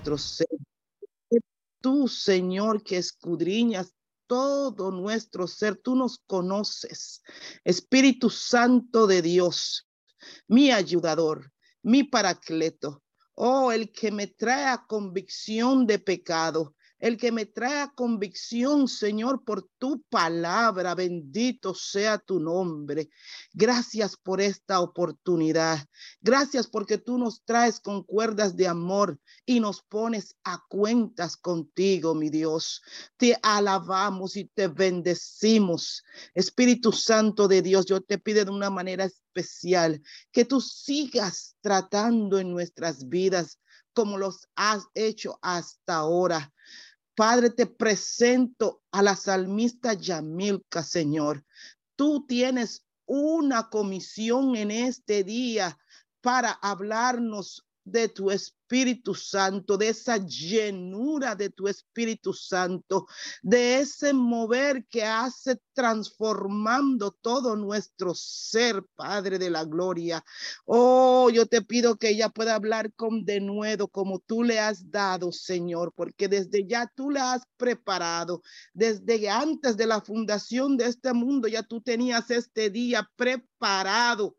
[0.00, 0.48] nuestro ser.
[1.82, 3.94] Tú, Señor, que escudriñas
[4.26, 7.22] todo nuestro ser, tú nos conoces.
[7.64, 9.88] Espíritu Santo de Dios,
[10.46, 11.52] mi ayudador,
[11.82, 13.02] mi paracleto,
[13.34, 19.42] oh, el que me trae a convicción de pecado, el que me trae convicción, Señor,
[19.44, 20.94] por tu palabra.
[20.94, 23.10] Bendito sea tu nombre.
[23.52, 25.78] Gracias por esta oportunidad.
[26.20, 32.14] Gracias porque tú nos traes con cuerdas de amor y nos pones a cuentas contigo,
[32.14, 32.82] mi Dios.
[33.16, 36.04] Te alabamos y te bendecimos.
[36.34, 42.38] Espíritu Santo de Dios, yo te pido de una manera especial que tú sigas tratando
[42.38, 43.58] en nuestras vidas
[43.92, 46.52] como los has hecho hasta ahora.
[47.20, 51.44] Padre, te presento a la salmista Yamilka, Señor.
[51.94, 55.78] Tú tienes una comisión en este día
[56.22, 58.59] para hablarnos de tu Espíritu
[59.14, 63.06] Santo, de esa llenura de tu Espíritu Santo,
[63.42, 70.22] de ese mover que hace transformando todo nuestro ser, Padre de la Gloria.
[70.66, 75.32] Oh, yo te pido que ella pueda hablar con denuedo como tú le has dado,
[75.32, 81.12] Señor, porque desde ya tú la has preparado, desde antes de la fundación de este
[81.12, 84.36] mundo, ya tú tenías este día preparado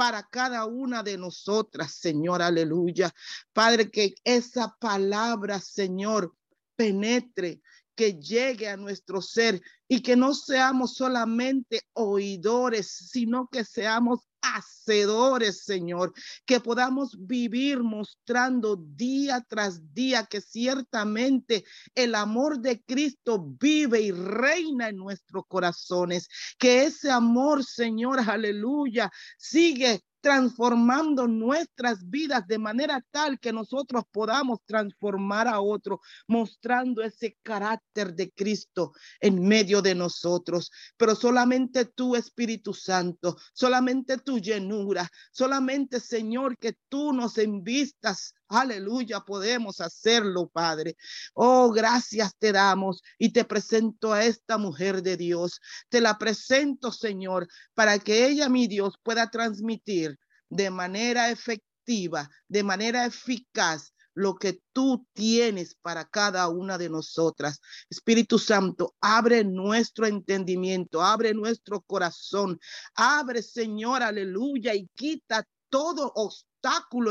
[0.00, 3.14] para cada una de nosotras, Señor, aleluya.
[3.52, 6.34] Padre, que esa palabra, Señor,
[6.74, 7.60] penetre,
[7.94, 15.64] que llegue a nuestro ser y que no seamos solamente oidores, sino que seamos hacedores,
[15.64, 16.12] Señor,
[16.44, 24.12] que podamos vivir mostrando día tras día que ciertamente el amor de Cristo vive y
[24.12, 33.04] reina en nuestros corazones, que ese amor, Señor, aleluya, sigue transformando nuestras vidas de manera
[33.10, 39.94] tal que nosotros podamos transformar a otro, mostrando ese carácter de Cristo en medio de
[39.94, 40.70] nosotros.
[40.96, 49.20] Pero solamente tú, Espíritu Santo, solamente tu llenura, solamente, Señor, que tú nos envistas Aleluya,
[49.20, 50.96] podemos hacerlo, Padre.
[51.34, 55.60] Oh, gracias te damos y te presento a esta mujer de Dios.
[55.88, 60.18] Te la presento, Señor, para que ella, mi Dios, pueda transmitir
[60.48, 67.60] de manera efectiva, de manera eficaz lo que tú tienes para cada una de nosotras.
[67.88, 72.58] Espíritu Santo, abre nuestro entendimiento, abre nuestro corazón,
[72.96, 76.10] abre, Señor, aleluya, y quita todo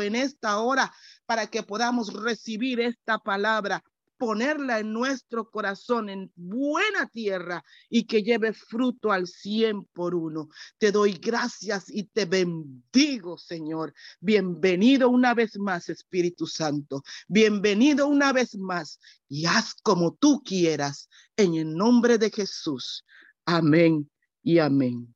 [0.01, 0.93] en esta hora
[1.25, 3.83] para que podamos recibir esta palabra
[4.17, 10.49] ponerla en nuestro corazón en buena tierra y que lleve fruto al cien por uno.
[10.77, 13.93] Te doy gracias y te bendigo, Señor.
[14.19, 17.01] Bienvenido una vez más, Espíritu Santo.
[17.29, 18.99] Bienvenido una vez más
[19.29, 21.07] y haz como tú quieras
[21.37, 23.05] en el nombre de Jesús.
[23.45, 24.11] Amén
[24.43, 25.15] y amén.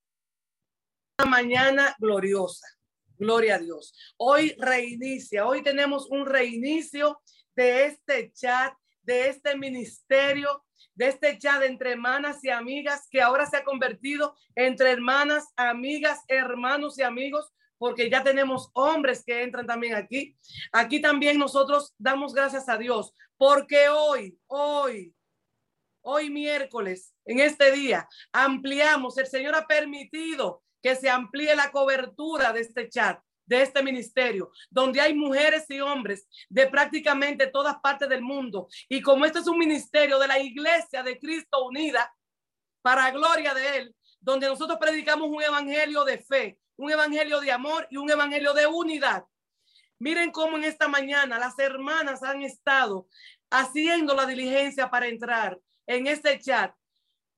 [1.20, 2.66] Una mañana gloriosa.
[3.18, 3.94] Gloria a Dios.
[4.18, 7.22] Hoy reinicia, hoy tenemos un reinicio
[7.56, 10.64] de este chat, de este ministerio,
[10.96, 16.22] de este chat entre hermanas y amigas que ahora se ha convertido entre hermanas, amigas,
[16.28, 20.36] hermanos y amigos, porque ya tenemos hombres que entran también aquí.
[20.72, 25.14] Aquí también nosotros damos gracias a Dios, porque hoy, hoy,
[26.02, 32.52] hoy miércoles, en este día, ampliamos, el Señor ha permitido que se amplíe la cobertura
[32.52, 38.10] de este chat, de este ministerio, donde hay mujeres y hombres de prácticamente todas partes
[38.10, 38.68] del mundo.
[38.90, 42.14] Y como este es un ministerio de la Iglesia de Cristo Unida,
[42.82, 47.88] para gloria de Él, donde nosotros predicamos un evangelio de fe, un evangelio de amor
[47.90, 49.24] y un evangelio de unidad.
[50.00, 53.08] Miren cómo en esta mañana las hermanas han estado
[53.50, 55.58] haciendo la diligencia para entrar
[55.88, 56.76] en este chat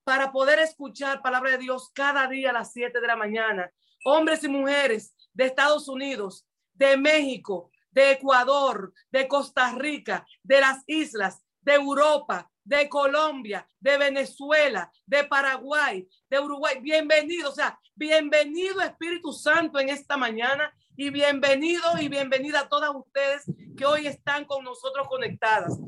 [0.06, 3.72] para poder escuchar palabra de Dios cada día a las 7 de la mañana.
[4.06, 10.84] Hombres y mujeres de Estados Unidos, de México, de Ecuador, de Costa Rica, de las
[10.86, 16.80] islas, de Europa, de Colombia, de Venezuela, de Paraguay, de Uruguay.
[16.82, 22.92] Bienvenido, o sea, bienvenido Espíritu Santo en esta mañana y bienvenido y bienvenida a todas
[22.94, 23.44] ustedes
[23.76, 25.80] que hoy están con nosotros conectadas.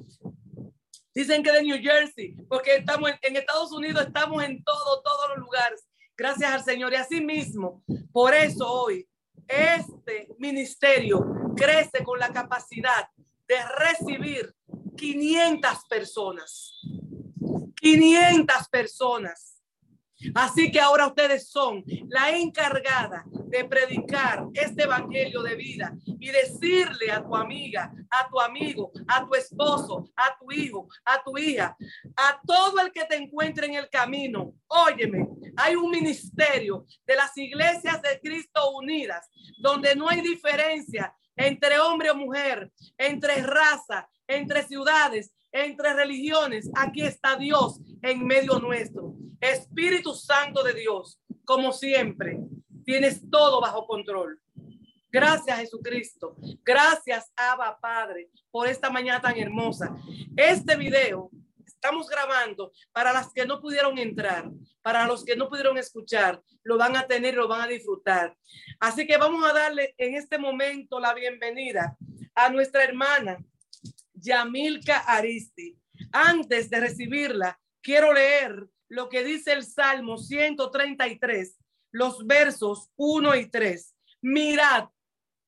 [1.17, 5.39] Dicen que de New Jersey, porque estamos en, Estados Unidos, estamos en todo, todos los
[5.39, 5.83] lugares.
[6.15, 6.93] Gracias al Señor.
[6.93, 9.09] Y así mismo, por eso hoy,
[9.47, 11.25] este ministerio
[11.55, 13.09] crece con la capacidad
[13.47, 14.53] de recibir
[14.95, 16.79] 500 personas.
[17.81, 19.59] 500 personas.
[20.35, 27.11] Así que ahora ustedes son la encargada de predicar este evangelio de vida y decirle
[27.11, 31.75] a tu amiga, a tu amigo, a tu esposo, a tu hijo, a tu hija,
[32.15, 34.53] a todo el que te encuentre en el camino.
[34.67, 39.29] Óyeme, hay un ministerio de las iglesias de Cristo unidas
[39.59, 46.69] donde no hay diferencia entre hombre o mujer, entre raza, entre ciudades, entre religiones.
[46.75, 49.13] Aquí está Dios en medio nuestro.
[49.39, 52.39] Espíritu Santo de Dios, como siempre,
[52.87, 54.39] tienes todo bajo control.
[55.11, 56.37] Gracias Jesucristo.
[56.63, 59.93] Gracias Abba Padre por esta mañana tan hermosa.
[60.37, 61.29] Este video
[61.65, 64.49] estamos grabando para las que no pudieron entrar,
[64.81, 68.37] para los que no pudieron escuchar, lo van a tener, lo van a disfrutar.
[68.79, 71.97] Así que vamos a darle en este momento la bienvenida
[72.35, 73.37] a nuestra hermana
[74.13, 75.77] Yamilka Aristi.
[76.13, 81.57] Antes de recibirla, quiero leer lo que dice el Salmo 133,
[81.97, 83.95] los versos 1 y 3.
[84.21, 84.89] Mirad,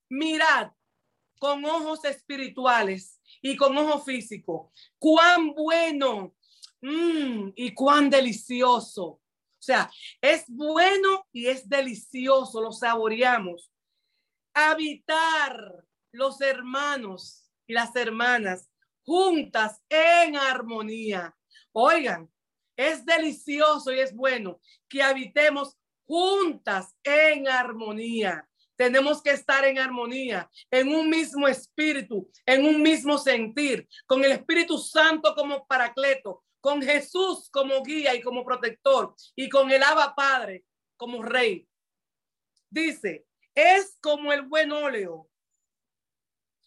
[0.09, 0.71] mirad
[1.37, 6.35] con ojos espirituales y con ojo físico, cuán bueno
[6.81, 9.05] mm, y cuán delicioso.
[9.05, 9.21] O
[9.61, 9.91] sea,
[10.21, 13.71] es bueno y es delicioso, lo saboreamos.
[14.53, 18.71] Habitar los hermanos y las hermanas
[19.03, 21.37] juntas en armonía.
[21.73, 22.27] Oigan,
[22.75, 25.77] es delicioso y es bueno que habitemos
[26.09, 28.49] juntas en armonía.
[28.75, 34.31] Tenemos que estar en armonía, en un mismo espíritu, en un mismo sentir, con el
[34.31, 40.15] Espíritu Santo como paracleto, con Jesús como guía y como protector, y con el Abba
[40.15, 40.65] Padre
[40.97, 41.67] como rey.
[42.71, 45.29] Dice, es como el buen óleo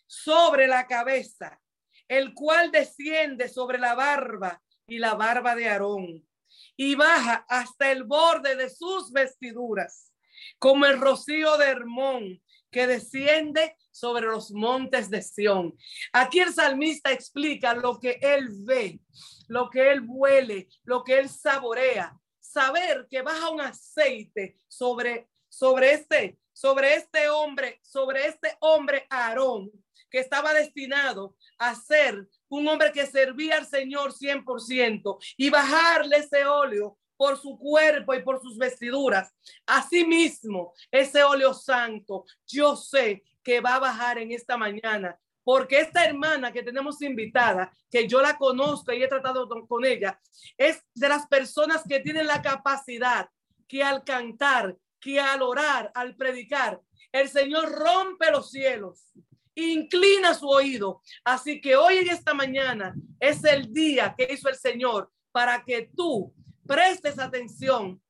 [0.07, 1.61] sobre la cabeza,
[2.07, 6.29] el cual desciende sobre la barba y la barba de Aarón,
[6.77, 10.13] y baja hasta el borde de sus vestiduras,
[10.59, 12.43] como el rocío de Hermón
[12.73, 15.77] que desciende sobre los montes de Sión.
[16.13, 18.99] Aquí el salmista explica lo que él ve,
[19.47, 22.19] lo que él huele, lo que él saborea.
[22.41, 29.71] Saber que baja un aceite sobre, sobre este, sobre este hombre, sobre este hombre Aarón,
[30.11, 36.45] que estaba destinado a ser un hombre que servía al Señor 100% y bajarle ese
[36.45, 39.33] óleo por su cuerpo y por sus vestiduras.
[39.65, 46.05] Asimismo, ese óleo santo, yo sé que va a bajar en esta mañana, porque esta
[46.05, 50.21] hermana que tenemos invitada, que yo la conozco y he tratado con ella,
[50.59, 53.31] es de las personas que tienen la capacidad
[53.67, 56.83] que al cantar, que al orar, al predicar,
[57.13, 59.11] el Señor rompe los cielos
[59.55, 61.01] inclina su oído.
[61.25, 65.91] Así que hoy en esta mañana es el día que hizo el Señor para que
[65.95, 66.33] tú
[66.67, 68.01] prestes atención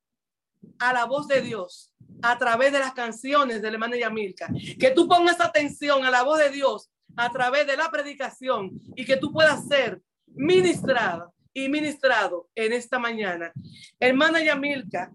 [0.79, 4.49] a la voz de Dios a través de las canciones de hermana Yamilka.
[4.79, 9.05] Que tú pongas atención a la voz de Dios a través de la predicación y
[9.05, 13.51] que tú puedas ser ministrada y ministrado en esta mañana.
[13.99, 15.11] Hermana Yamilka,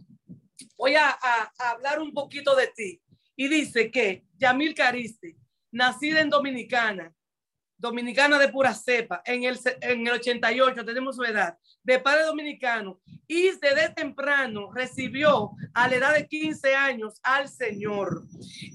[0.77, 3.01] voy a, a hablar un poquito de ti.
[3.35, 5.37] Y dice que Yamilka Aristi
[5.71, 7.13] nacida en Dominicana,
[7.79, 13.01] dominicana de pura cepa, en el, en el 88, tenemos su edad, de padre dominicano,
[13.27, 18.25] y desde temprano recibió a la edad de 15 años al Señor.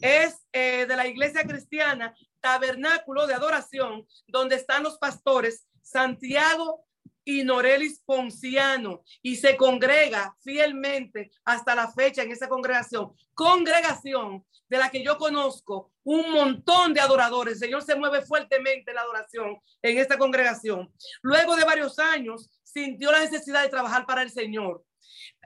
[0.01, 6.85] Es eh, de la iglesia cristiana, tabernáculo de adoración, donde están los pastores Santiago
[7.25, 13.13] y Norelis Ponciano y se congrega fielmente hasta la fecha en esa congregación.
[13.33, 17.53] Congregación de la que yo conozco un montón de adoradores.
[17.53, 20.91] El Señor se mueve fuertemente en la adoración en esta congregación.
[21.21, 24.83] Luego de varios años, sintió la necesidad de trabajar para el Señor.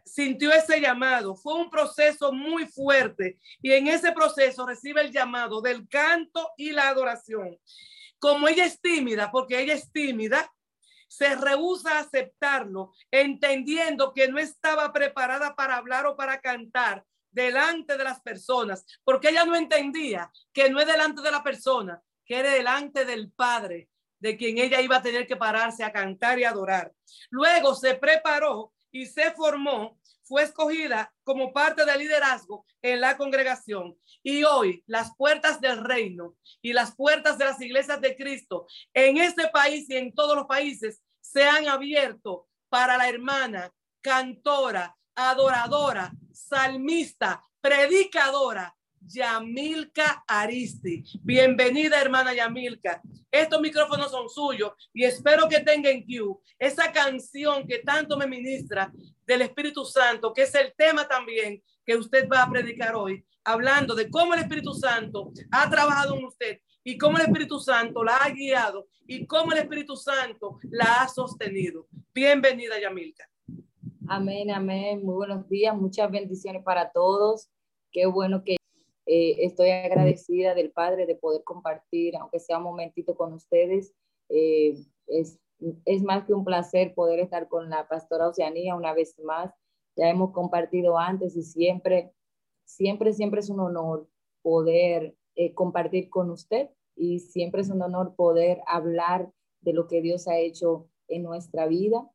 [0.05, 1.35] Sintió ese llamado.
[1.35, 6.71] Fue un proceso muy fuerte y en ese proceso recibe el llamado del canto y
[6.71, 7.57] la adoración.
[8.19, 10.51] Como ella es tímida, porque ella es tímida,
[11.07, 17.97] se rehúsa a aceptarlo, entendiendo que no estaba preparada para hablar o para cantar delante
[17.97, 22.39] de las personas, porque ella no entendía que no es delante de la persona, que
[22.39, 26.43] era delante del Padre, de quien ella iba a tener que pararse a cantar y
[26.43, 26.91] adorar.
[27.29, 33.97] Luego se preparó y se formó, fue escogida como parte del liderazgo en la congregación.
[34.23, 39.17] Y hoy las puertas del reino y las puertas de las iglesias de Cristo en
[39.17, 46.11] este país y en todos los países se han abierto para la hermana cantora, adoradora,
[46.31, 51.03] salmista, predicadora Yamilka Aristi.
[51.23, 53.01] Bienvenida, hermana Yamilka.
[53.31, 56.05] Estos micrófonos son suyos y espero que tenga en
[56.59, 58.91] esa canción que tanto me ministra
[59.25, 63.95] del Espíritu Santo, que es el tema también que usted va a predicar hoy, hablando
[63.95, 68.17] de cómo el Espíritu Santo ha trabajado en usted y cómo el Espíritu Santo la
[68.17, 71.87] ha guiado y cómo el Espíritu Santo la ha sostenido.
[72.13, 73.29] Bienvenida, Yamilka.
[74.09, 75.03] Amén, amén.
[75.03, 77.49] Muy buenos días, muchas bendiciones para todos.
[77.91, 78.56] Qué bueno que
[79.07, 83.93] eh, estoy agradecida del Padre de poder compartir, aunque sea un momentito con ustedes.
[84.27, 84.75] Eh,
[85.07, 85.39] es,
[85.85, 89.53] es más que un placer poder estar con la pastora Oceanía una vez más.
[89.95, 92.11] Ya hemos compartido antes y siempre,
[92.65, 94.09] siempre, siempre es un honor
[94.41, 100.01] poder eh, compartir con usted y siempre es un honor poder hablar de lo que
[100.01, 102.05] Dios ha hecho en nuestra vida.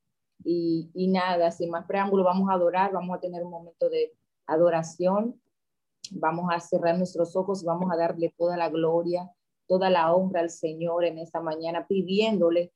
[0.44, 4.12] Y, y nada, sin más preámbulo, vamos a adorar, vamos a tener un momento de
[4.46, 5.40] adoración,
[6.10, 9.30] vamos a cerrar nuestros ojos vamos a darle toda la gloria,
[9.66, 12.72] toda la honra al Señor en esta mañana, pidiéndole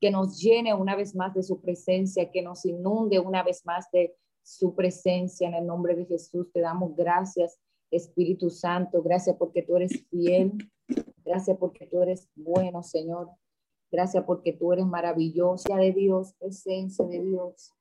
[0.00, 3.90] que nos llene una vez más de su presencia, que nos inunde una vez más
[3.90, 6.52] de su presencia en el nombre de Jesús.
[6.52, 7.58] Te damos gracias,
[7.90, 9.02] Espíritu Santo.
[9.02, 10.52] Gracias porque tú eres fiel.
[11.24, 13.30] Gracias porque tú eres bueno, Señor.
[13.90, 17.72] Gracias porque tú eres maravillosa de Dios, presencia de Dios.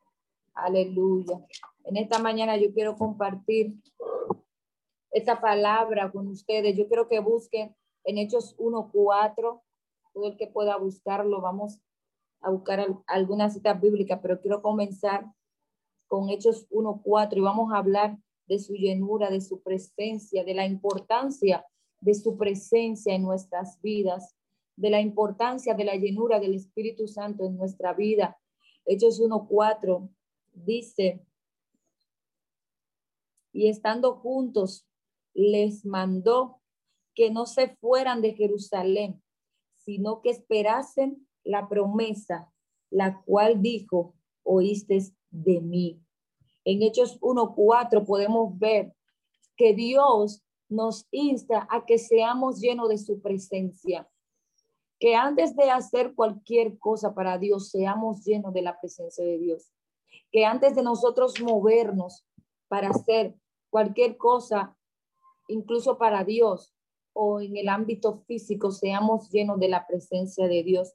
[0.54, 1.46] Aleluya.
[1.84, 3.76] En esta mañana yo quiero compartir
[5.14, 6.76] esta palabra con ustedes.
[6.76, 9.62] Yo quiero que busquen en Hechos 1.4,
[10.14, 11.80] todo el que pueda buscarlo, vamos
[12.42, 15.26] a buscar algunas citas bíblicas, pero quiero comenzar
[16.08, 18.18] con Hechos 1.4 y vamos a hablar
[18.48, 21.66] de su llenura, de su presencia, de la importancia
[22.04, 24.36] de su presencia en nuestras vidas,
[24.76, 28.38] de la importancia de la llenura del Espíritu Santo en nuestra vida.
[28.86, 30.10] Hechos 1.4
[30.52, 31.26] dice,
[33.54, 34.86] y estando juntos,
[35.34, 36.62] les mandó
[37.16, 39.22] que no se fueran de Jerusalén,
[39.76, 42.52] sino que esperasen la promesa,
[42.90, 45.00] la cual dijo, oíste
[45.30, 46.02] de mí.
[46.66, 48.94] En Hechos 1.4 podemos ver
[49.58, 54.10] que Dios nos insta a que seamos llenos de su presencia,
[55.00, 59.72] que antes de hacer cualquier cosa para Dios, seamos llenos de la presencia de Dios,
[60.32, 62.26] que antes de nosotros movernos
[62.68, 63.36] para hacer
[63.70, 64.76] cualquier cosa,
[65.48, 66.74] incluso para Dios
[67.14, 70.94] o en el ámbito físico, seamos llenos de la presencia de Dios.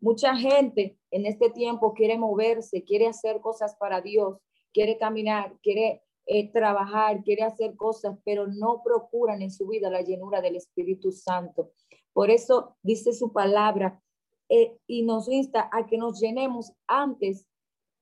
[0.00, 4.38] Mucha gente en este tiempo quiere moverse, quiere hacer cosas para Dios,
[4.72, 10.02] quiere caminar, quiere eh, trabajar, quiere hacer cosas, pero no procuran en su vida la
[10.02, 11.72] llenura del Espíritu Santo.
[12.12, 14.00] Por eso dice su palabra
[14.48, 17.46] eh, y nos insta a que nos llenemos antes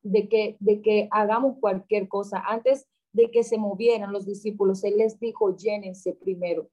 [0.02, 4.84] de que, de que hagamos cualquier cosa, antes de que se movieran los discípulos.
[4.84, 6.70] Él les dijo, llénense primero,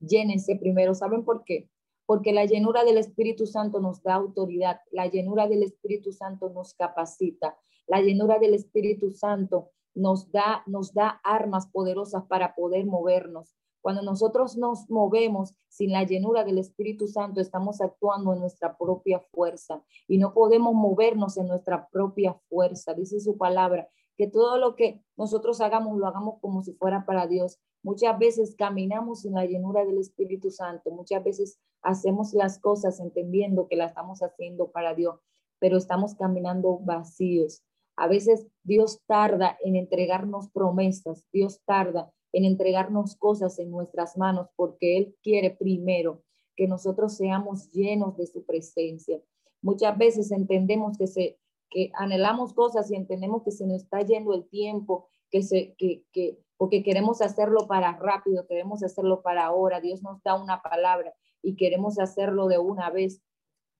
[0.00, 0.94] llénense primero.
[0.94, 1.68] ¿Saben por qué?
[2.06, 6.74] porque la llenura del Espíritu Santo nos da autoridad, la llenura del Espíritu Santo nos
[6.74, 13.54] capacita, la llenura del Espíritu Santo nos da, nos da armas poderosas para poder movernos.
[13.80, 19.20] Cuando nosotros nos movemos sin la llenura del Espíritu Santo, estamos actuando en nuestra propia
[19.20, 22.94] fuerza y no podemos movernos en nuestra propia fuerza.
[22.94, 27.26] Dice su palabra, que todo lo que nosotros hagamos lo hagamos como si fuera para
[27.26, 27.58] Dios.
[27.82, 33.68] Muchas veces caminamos en la llenura del Espíritu Santo, muchas veces hacemos las cosas entendiendo
[33.68, 35.20] que las estamos haciendo para Dios,
[35.58, 37.62] pero estamos caminando vacíos.
[37.96, 44.48] A veces Dios tarda en entregarnos promesas, Dios tarda en entregarnos cosas en nuestras manos
[44.56, 46.22] porque Él quiere primero
[46.56, 49.20] que nosotros seamos llenos de su presencia.
[49.62, 51.38] Muchas veces entendemos que, se,
[51.74, 56.04] que anhelamos cosas y entendemos que se nos está yendo el tiempo, que, se, que,
[56.12, 59.80] que porque queremos hacerlo para rápido, queremos hacerlo para ahora.
[59.80, 61.12] Dios nos da una palabra
[61.42, 63.20] y queremos hacerlo de una vez.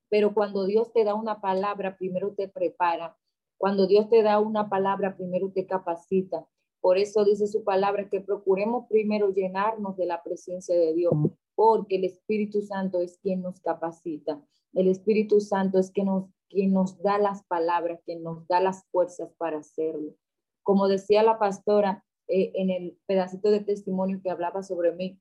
[0.09, 3.17] Pero cuando Dios te da una palabra, primero te prepara.
[3.57, 6.45] Cuando Dios te da una palabra, primero te capacita.
[6.81, 11.13] Por eso dice su palabra que procuremos primero llenarnos de la presencia de Dios,
[11.55, 14.45] porque el Espíritu Santo es quien nos capacita.
[14.73, 18.85] El Espíritu Santo es quien nos, quien nos da las palabras, quien nos da las
[18.91, 20.15] fuerzas para hacerlo.
[20.63, 25.19] Como decía la pastora, eh, en el pedacito de testimonio que hablaba sobre mí.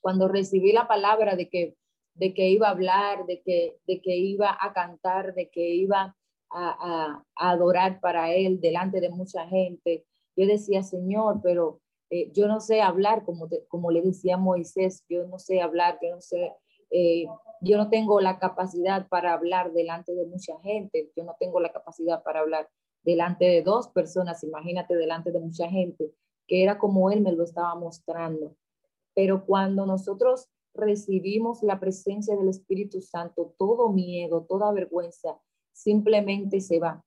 [0.00, 1.76] Cuando recibí la palabra de que,
[2.14, 6.16] de que iba a hablar, de que, de que iba a cantar, de que iba
[6.50, 12.60] a, adorar para Él delante de mucha gente, yo decía, Señor, pero eh, yo no
[12.60, 16.54] sé hablar, como, como le decía Moisés, yo no sé hablar, yo no sé,
[16.90, 17.26] eh,
[17.60, 21.72] yo no tengo la capacidad para hablar delante de mucha gente, yo no tengo la
[21.72, 22.68] capacidad para hablar
[23.02, 26.12] delante de dos personas, imagínate delante de mucha gente.
[26.48, 28.54] que era como Él me lo estaba mostrando.
[29.14, 35.40] Pero cuando nosotros recibimos la presencia del Espíritu Santo, todo miedo, toda vergüenza
[35.72, 37.04] simplemente se va,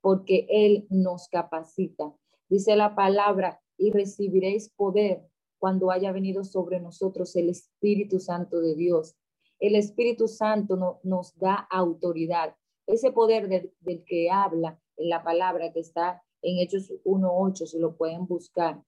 [0.00, 2.14] porque Él nos capacita.
[2.48, 5.22] Dice la palabra, y recibiréis poder
[5.60, 9.14] cuando haya venido sobre nosotros el Espíritu Santo de Dios.
[9.60, 12.56] El Espíritu Santo nos da autoridad.
[12.86, 17.94] Ese poder del que habla en la palabra que está en Hechos 1.8, si lo
[17.94, 18.82] pueden buscar.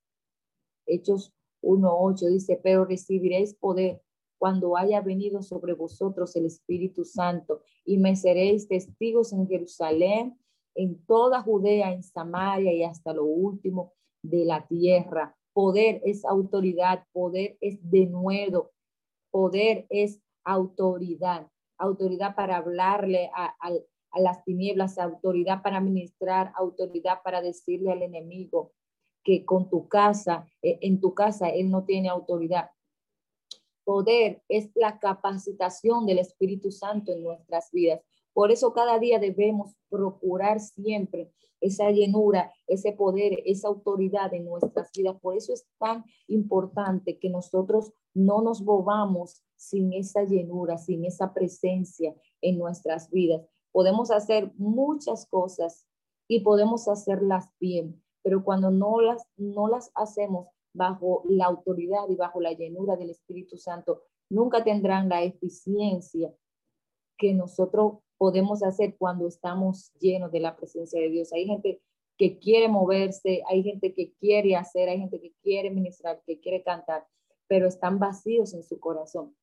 [0.86, 4.02] Hechos 1.8 dice, pero recibiréis poder
[4.38, 10.38] cuando haya venido sobre vosotros el Espíritu Santo y me seréis testigos en Jerusalén,
[10.74, 15.36] en toda Judea, en Samaria y hasta lo último de la tierra.
[15.52, 18.72] Poder es autoridad, poder es denuedo,
[19.30, 23.54] poder es autoridad, autoridad para hablarle a,
[24.12, 28.72] a las tinieblas, autoridad para ministrar, autoridad para decirle al enemigo
[29.24, 32.70] que con tu casa, eh, en tu casa, él no tiene autoridad.
[33.84, 38.00] Poder es la capacitación del Espíritu Santo en nuestras vidas.
[38.32, 44.90] Por eso cada día debemos procurar siempre esa llenura, ese poder, esa autoridad en nuestras
[44.92, 45.16] vidas.
[45.20, 51.32] Por eso es tan importante que nosotros no nos movamos sin esa llenura, sin esa
[51.32, 53.42] presencia en nuestras vidas.
[53.70, 55.86] Podemos hacer muchas cosas
[56.28, 62.16] y podemos hacerlas bien, pero cuando no las, no las hacemos bajo la autoridad y
[62.16, 66.34] bajo la llenura del Espíritu Santo, nunca tendrán la eficiencia
[67.18, 71.32] que nosotros podemos hacer cuando estamos llenos de la presencia de Dios.
[71.32, 71.82] Hay gente
[72.16, 76.62] que quiere moverse, hay gente que quiere hacer, hay gente que quiere ministrar, que quiere
[76.62, 77.04] cantar,
[77.48, 79.34] pero están vacíos en su corazón.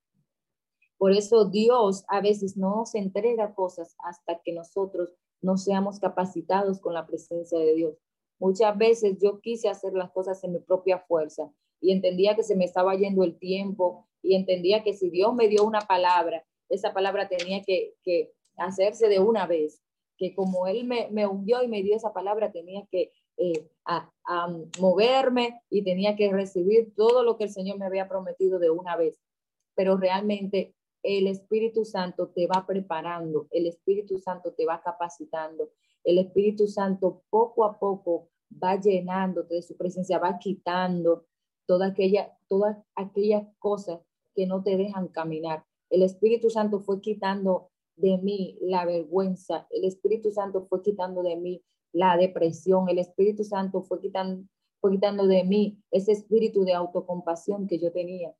[0.97, 6.79] Por eso Dios a veces no nos entrega cosas hasta que nosotros no seamos capacitados
[6.79, 7.97] con la presencia de Dios.
[8.39, 12.55] Muchas veces yo quise hacer las cosas en mi propia fuerza y entendía que se
[12.55, 16.93] me estaba yendo el tiempo y entendía que si Dios me dio una palabra, esa
[16.93, 17.95] palabra tenía que,
[18.59, 19.81] hacerse de una vez,
[20.17, 23.69] que como Él me, me hundió y me dio esa palabra, tenía que eh,
[24.79, 28.97] moverme y tenía que recibir todo lo que el Señor me había prometido de una
[28.97, 29.15] vez.
[29.75, 35.69] Pero realmente el Espíritu Santo te va preparando, el Espíritu Santo te va capacitando,
[36.03, 41.25] el Espíritu Santo poco a poco va llenándote de su presencia, va quitando
[41.65, 44.01] toda aquella, todas aquellas cosas
[44.35, 45.63] que no te dejan caminar.
[45.89, 47.68] El Espíritu Santo fue quitando
[47.99, 53.43] de mí la vergüenza, el Espíritu Santo fue quitando de mí la depresión, el Espíritu
[53.43, 54.45] Santo fue quitando,
[54.79, 58.33] fue quitando de mí ese espíritu de autocompasión que yo tenía.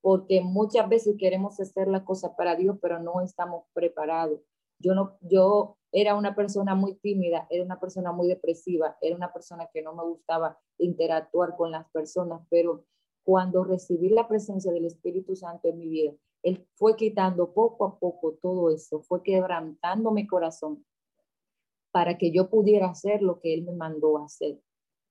[0.00, 4.40] Porque muchas veces queremos hacer la cosa para Dios, pero no estamos preparados.
[4.78, 9.32] Yo no, yo era una persona muy tímida, era una persona muy depresiva, era una
[9.32, 12.84] persona que no me gustaba interactuar con las personas, pero
[13.24, 17.98] cuando recibí la presencia del Espíritu Santo en mi vida, Él fue quitando poco a
[17.98, 20.84] poco todo eso, fue quebrantando mi corazón
[21.90, 24.60] para que yo pudiera hacer lo que Él me mandó hacer.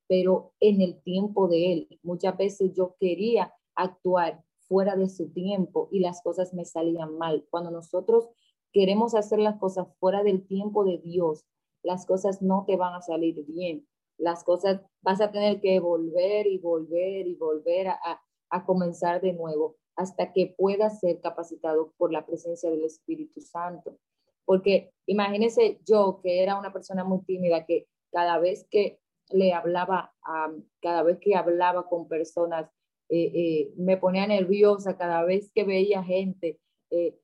[0.08, 5.88] Pero en el tiempo de Él, muchas veces yo quería actuar fuera de su tiempo
[5.92, 7.46] y las cosas me salían mal.
[7.50, 8.30] Cuando nosotros
[8.72, 11.46] queremos hacer las cosas fuera del tiempo de Dios,
[11.84, 13.88] las cosas no te van a salir bien.
[14.24, 19.34] Las cosas vas a tener que volver y volver y volver a, a comenzar de
[19.34, 23.98] nuevo hasta que puedas ser capacitado por la presencia del Espíritu Santo.
[24.46, 30.14] Porque imagínese yo que era una persona muy tímida, que cada vez que le hablaba,
[30.24, 32.70] a, cada vez que hablaba con personas,
[33.10, 36.60] eh, eh, me ponía nerviosa cada vez que veía gente
[36.92, 37.20] eh,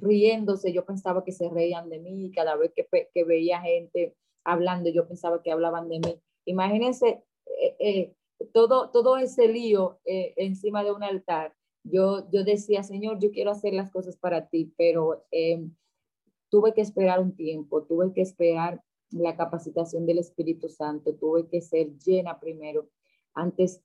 [0.00, 4.16] riéndose, yo pensaba que se reían de mí, cada vez que, que, veía gente
[4.50, 6.20] hablando, yo pensaba que hablaban de mí.
[6.44, 7.22] Imagínense
[8.52, 11.54] todo, todo ese lío encima de un altar.
[11.84, 15.24] Yo, yo decía, Señor, yo quiero hacer las cosas para ti, pero
[16.50, 21.60] tuve que esperar un tiempo, tuve que esperar la capacitación del Espíritu Santo, tuve que
[21.60, 22.88] ser llena primero
[23.34, 23.82] antes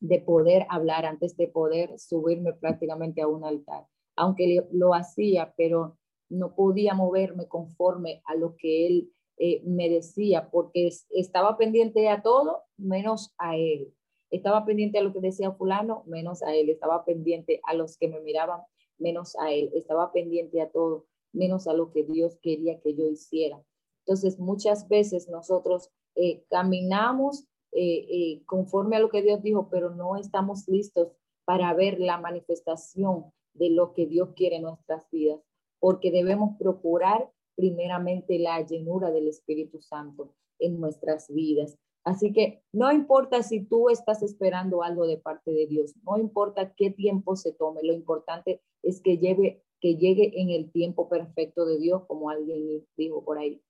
[0.00, 3.86] de poder hablar, antes de poder subirme prácticamente a un altar.
[4.16, 10.50] Aunque lo hacía, pero no podía moverme conforme a lo que él eh, me decía,
[10.50, 13.92] porque estaba pendiente a todo menos a él.
[14.30, 16.70] Estaba pendiente a lo que decía fulano, menos a él.
[16.70, 18.62] Estaba pendiente a los que me miraban,
[18.98, 19.70] menos a él.
[19.74, 23.62] Estaba pendiente a todo, menos a lo que Dios quería que yo hiciera.
[24.06, 29.90] Entonces, muchas veces nosotros eh, caminamos eh, eh, conforme a lo que Dios dijo, pero
[29.90, 31.08] no estamos listos
[31.44, 35.40] para ver la manifestación de lo que Dios quiere en nuestras vidas,
[35.80, 41.78] porque debemos procurar primeramente la llenura del Espíritu Santo en nuestras vidas.
[42.04, 46.74] Así que no importa si tú estás esperando algo de parte de Dios, no importa
[46.74, 51.66] qué tiempo se tome, lo importante es que lleve que llegue en el tiempo perfecto
[51.66, 53.60] de Dios, como alguien dijo por ahí.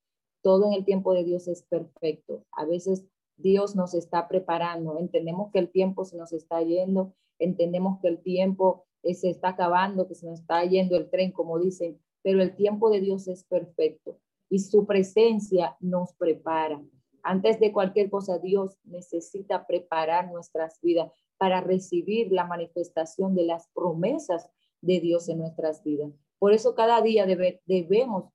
[0.45, 2.45] Todo en el tiempo de Dios es perfecto.
[2.53, 3.05] A veces
[3.37, 8.23] Dios nos está preparando, entendemos que el tiempo se nos está yendo, entendemos que el
[8.23, 12.43] tiempo eh, se está acabando, que se nos está yendo el tren, como dicen, pero
[12.43, 16.83] el tiempo de Dios es perfecto y su presencia nos prepara.
[17.23, 23.69] Antes de cualquier cosa, Dios necesita preparar nuestras vidas para recibir la manifestación de las
[23.75, 26.13] promesas de Dios en nuestras vidas.
[26.39, 27.27] Por eso cada día
[27.67, 28.33] debemos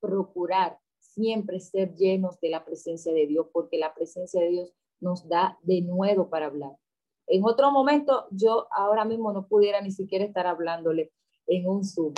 [0.00, 5.28] procurar siempre ser llenos de la presencia de Dios, porque la presencia de Dios nos
[5.28, 6.76] da de nuevo para hablar.
[7.26, 11.12] En otro momento, yo ahora mismo no pudiera ni siquiera estar hablándole
[11.46, 12.14] en un Zoom.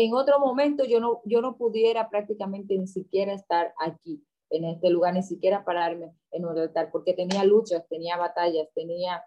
[0.00, 4.90] En otro momento, yo no, yo no pudiera prácticamente ni siquiera estar aquí, en este
[4.90, 9.24] lugar, ni siquiera pararme en un altar, porque tenía luchas, tenía batallas, tenía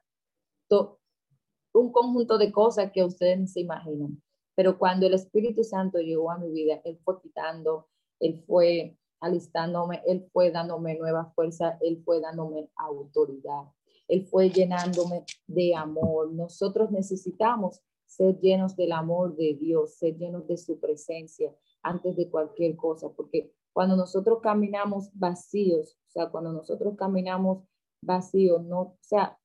[1.74, 4.24] un conjunto de cosas que ustedes se imaginan.
[4.56, 7.90] Pero cuando el Espíritu Santo llegó a mi vida, Él fue quitando,
[8.22, 13.66] Él fue alistándome, Él fue dándome nueva fuerza, Él fue dándome autoridad,
[14.08, 16.32] Él fue llenándome de amor.
[16.32, 22.30] Nosotros necesitamos ser llenos del amor de Dios, ser llenos de su presencia antes de
[22.30, 27.64] cualquier cosa, porque cuando nosotros caminamos vacíos, o sea, cuando nosotros caminamos
[28.02, 29.40] vacíos, no, o sea,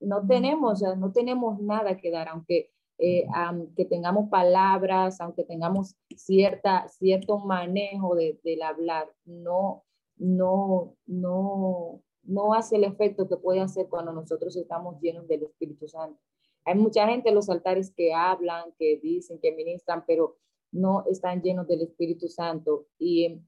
[0.00, 3.26] no tenemos, no tenemos nada que dar, aunque eh,
[3.74, 9.84] que tengamos palabras, aunque tengamos cierta, cierto manejo de, del hablar, no,
[10.16, 15.88] no, no, no hace el efecto que puede hacer cuando nosotros estamos llenos del Espíritu
[15.88, 16.20] Santo.
[16.64, 20.38] Hay mucha gente en los altares que hablan, que dicen, que ministran, pero
[20.70, 22.86] no están llenos del Espíritu Santo.
[22.98, 23.40] Y,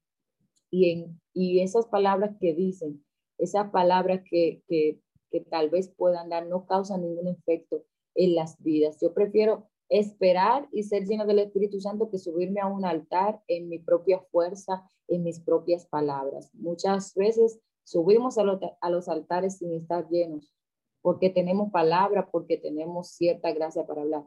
[0.69, 3.03] y, y esas palabras que dicen,
[3.37, 4.99] esas palabras que, que
[5.35, 7.83] que tal vez puedan dar no causan ningún efecto
[8.15, 8.97] en las vidas.
[9.01, 13.67] Yo prefiero esperar y ser lleno del Espíritu Santo que subirme a un altar en
[13.67, 16.49] mi propia fuerza, en mis propias palabras.
[16.53, 18.43] Muchas veces subimos a,
[18.89, 20.54] los altares sin estar llenos,
[21.05, 24.25] porque tenemos palabra, porque tenemos cierta gracia para hablar.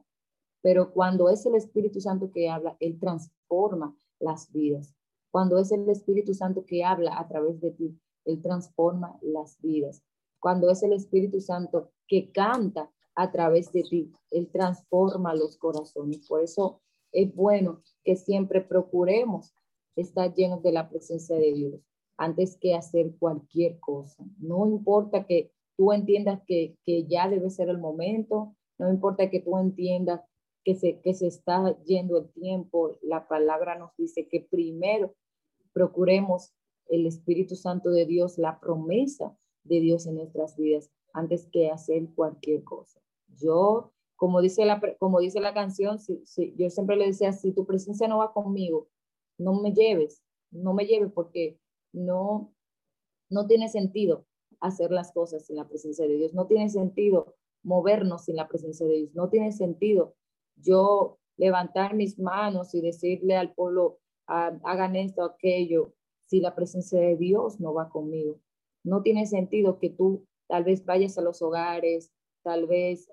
[0.62, 4.94] Pero cuando es el Espíritu Santo que habla, Él transforma las vidas.
[5.32, 10.04] Cuando es el Espíritu Santo que habla a través de ti, Él transforma las vidas
[10.38, 14.12] cuando es el Espíritu Santo que canta a través de ti.
[14.30, 16.28] Él transforma los corazones.
[16.28, 19.52] Por eso es bueno que siempre procuremos
[19.96, 21.80] estar llenos de la presencia de Dios
[22.16, 24.24] antes que hacer cualquier cosa.
[24.38, 26.76] No importa que tú entiendas que,
[27.08, 30.20] ya debe ser el momento, no importa que tú entiendas
[30.64, 35.14] que se, que se está yendo el tiempo, la palabra nos dice que primero
[35.72, 36.52] procuremos
[36.88, 42.08] el Espíritu Santo de Dios, la promesa de Dios en nuestras vidas antes que hacer
[42.14, 43.00] cualquier cosa.
[43.36, 47.66] Yo, como dice la, como dice la canción, si, yo siempre le decía, si tu
[47.66, 48.88] presencia no va conmigo,
[49.38, 51.60] no me lleves, no me lleves porque
[51.92, 52.52] no,
[53.30, 54.26] no tiene sentido
[54.61, 58.87] hacer las cosas sin la presencia de Dios, no tiene sentido movernos sin la presencia
[58.87, 60.14] de Dios, no tiene sentido
[60.57, 65.94] yo levantar mis manos y decirle al pueblo, ah, hagan esto, aquello,
[66.27, 68.40] si la presencia de Dios no va conmigo.
[68.85, 73.09] No tiene sentido que tú tal vez vayas a los hogares, tal vez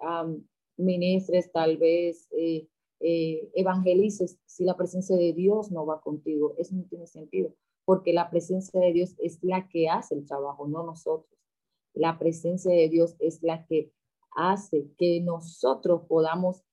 [0.78, 2.68] ministres, tal vez eh,
[3.00, 6.56] eh, evangelices si la presencia de Dios no va contigo.
[6.58, 7.54] Eso no tiene sentido,
[7.86, 11.39] porque la presencia de Dios es la que hace el trabajo, no nosotros.
[11.93, 13.91] La presencia de Dios es la que
[14.36, 16.63] hace que nosotros podamos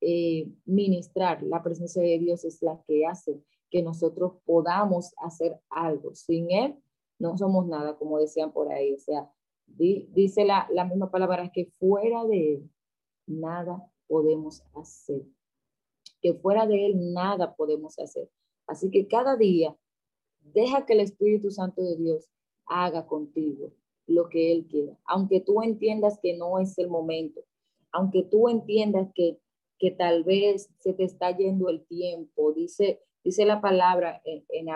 [0.00, 1.42] eh, ministrar.
[1.42, 6.14] La presencia de Dios es la que hace que nosotros podamos hacer algo.
[6.14, 6.76] Sin Él
[7.18, 8.92] no somos nada, como decían por ahí.
[8.92, 9.30] O sea,
[9.66, 12.70] dice la, la misma palabra que fuera de Él,
[13.26, 15.22] nada podemos hacer.
[16.20, 18.30] Que fuera de Él, nada podemos hacer.
[18.66, 19.74] Así que cada día,
[20.52, 22.28] deja que el Espíritu Santo de Dios
[22.66, 23.72] haga contigo
[24.06, 24.96] lo que Él quiera.
[25.04, 27.42] Aunque tú entiendas que no es el momento,
[27.92, 29.38] aunque tú entiendas que,
[29.78, 34.66] que tal vez se te está yendo el tiempo, dice, dice la palabra en, en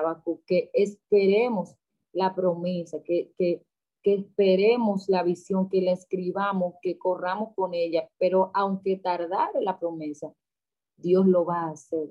[0.47, 1.77] que esperemos
[2.13, 3.63] la promesa, que, que,
[4.03, 9.79] que esperemos la visión, que la escribamos, que corramos con ella, pero aunque tardare la
[9.79, 10.33] promesa,
[10.97, 12.11] Dios lo va a hacer,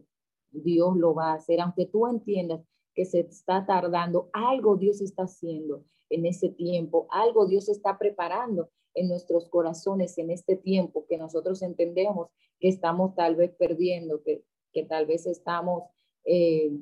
[0.52, 2.62] Dios lo va a hacer, aunque tú entiendas
[3.00, 8.72] que se está tardando, algo Dios está haciendo en ese tiempo, algo Dios está preparando
[8.94, 12.28] en nuestros corazones en este tiempo que nosotros entendemos
[12.60, 15.84] que estamos tal vez perdiendo, que, que tal vez estamos
[16.26, 16.74] eh,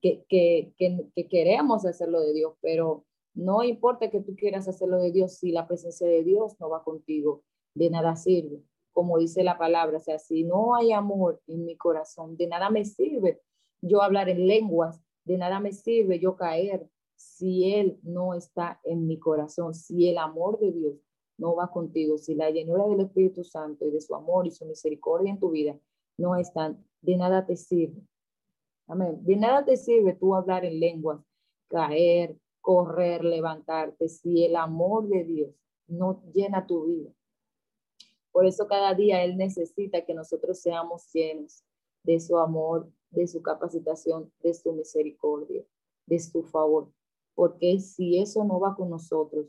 [0.00, 5.10] que, que, que, queremos hacerlo de Dios, pero No importa que tú quieras hacerlo de
[5.10, 7.42] Dios, si la presencia de Dios no va contigo,
[7.74, 8.62] de nada sirve.
[8.92, 12.70] Como dice la palabra, o sea, si no hay amor en mi corazón, de nada
[12.70, 13.40] me sirve
[13.82, 19.06] yo hablar en lenguas, de nada me sirve yo caer si Él no está en
[19.06, 20.94] mi corazón, si el amor de Dios
[21.38, 24.64] no va contigo, si la llenura del Espíritu Santo y de su amor y su
[24.66, 25.78] misericordia en tu vida
[26.16, 28.02] no están, de nada te sirve.
[28.86, 29.18] Amén.
[29.24, 31.20] De nada te sirve tú hablar en lenguas,
[31.68, 35.50] caer, correr, levantarte, si el amor de Dios
[35.86, 37.10] no llena tu vida.
[38.30, 41.62] Por eso cada día Él necesita que nosotros seamos llenos
[42.02, 45.64] de su amor, de su capacitación, de su misericordia,
[46.06, 46.90] de su favor.
[47.34, 49.46] Porque si eso no va con nosotros,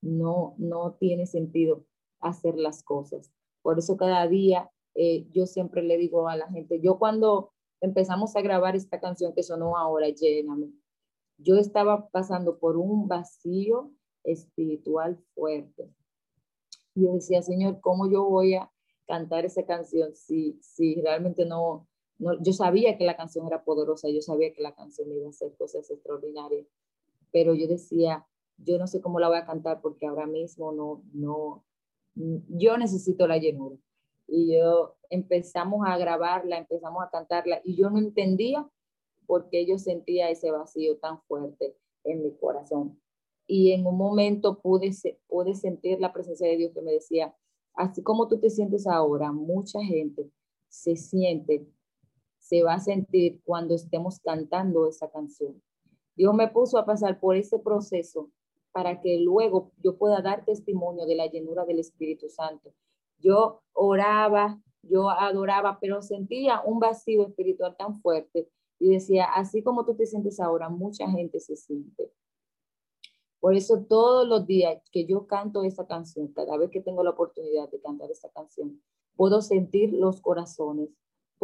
[0.00, 1.84] no, no tiene sentido
[2.20, 3.32] hacer las cosas.
[3.62, 8.36] Por eso cada día eh, yo siempre le digo a la gente, yo cuando empezamos
[8.36, 10.72] a grabar esta canción que sonó ahora, Lléname,
[11.38, 13.90] yo estaba pasando por un vacío
[14.22, 15.90] espiritual fuerte.
[16.94, 18.70] Yo decía, Señor, ¿cómo yo voy a
[19.06, 24.08] cantar esa canción si, si realmente no, no, yo sabía que la canción era poderosa,
[24.08, 26.66] yo sabía que la canción iba a hacer cosas extraordinarias,
[27.32, 28.26] pero yo decía,
[28.58, 31.64] yo no sé cómo la voy a cantar porque ahora mismo no, no,
[32.14, 33.76] yo necesito la llenura.
[34.26, 38.68] Y yo empezamos a grabarla, empezamos a cantarla y yo no entendía
[39.26, 43.00] por qué yo sentía ese vacío tan fuerte en mi corazón.
[43.46, 44.90] Y en un momento pude,
[45.28, 47.34] pude sentir la presencia de Dios que me decía,
[47.74, 50.30] así como tú te sientes ahora, mucha gente
[50.68, 51.66] se siente,
[52.44, 55.62] se va a sentir cuando estemos cantando esa canción.
[56.14, 58.30] Dios me puso a pasar por ese proceso
[58.70, 62.74] para que luego yo pueda dar testimonio de la llenura del Espíritu Santo.
[63.18, 69.86] Yo oraba, yo adoraba, pero sentía un vacío espiritual tan fuerte y decía, así como
[69.86, 72.12] tú te sientes ahora, mucha gente se siente.
[73.40, 77.10] Por eso todos los días que yo canto esa canción, cada vez que tengo la
[77.10, 78.82] oportunidad de cantar esa canción,
[79.16, 80.90] puedo sentir los corazones,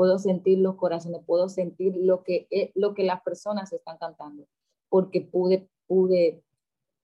[0.00, 4.46] puedo sentir los corazones, puedo sentir lo que, eh, lo que las personas están cantando,
[4.88, 6.42] porque pude, pude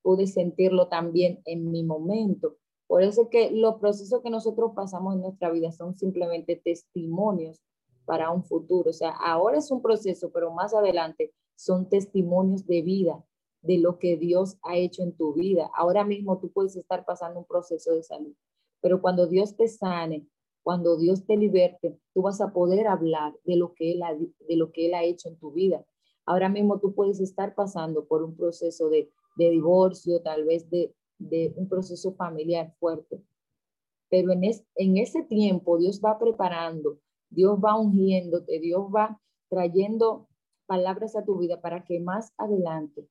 [0.06, 2.58] pude sentirlo también en mi momento.
[2.86, 7.60] Por eso es que los procesos que nosotros pasamos en nuestra vida son simplemente testimonios
[8.04, 8.90] para un futuro.
[8.90, 13.24] O sea, ahora es un proceso, pero más adelante son testimonios de vida,
[13.62, 15.68] de lo que Dios ha hecho en tu vida.
[15.74, 18.36] Ahora mismo tú puedes estar pasando un proceso de salud,
[18.80, 20.24] pero cuando Dios te sane,
[20.66, 24.56] cuando Dios te liberte, tú vas a poder hablar de lo que Él ha, de
[24.56, 25.86] lo que él ha hecho en tu vida.
[26.24, 30.94] Ahora mismo tú puedes estar pasando por un proceso de de divorcio, tal vez de,
[31.56, 33.22] un proceso familiar fuerte.
[34.10, 36.98] Pero en, en ese tiempo Dios va preparando,
[37.30, 40.28] Dios va ungiéndote, Dios va trayendo
[40.66, 43.08] palabras a tu vida para que más adelante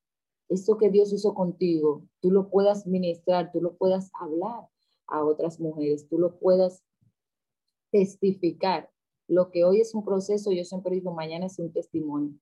[0.48, 4.68] eso que Dios hizo contigo, tú lo puedas ministrar, tú lo puedas hablar
[5.08, 6.84] a otras mujeres, tú lo puedas
[7.96, 8.90] testificar.
[9.26, 12.38] Lo que hoy es un proceso, yo siempre digo, mañana es un testimonio.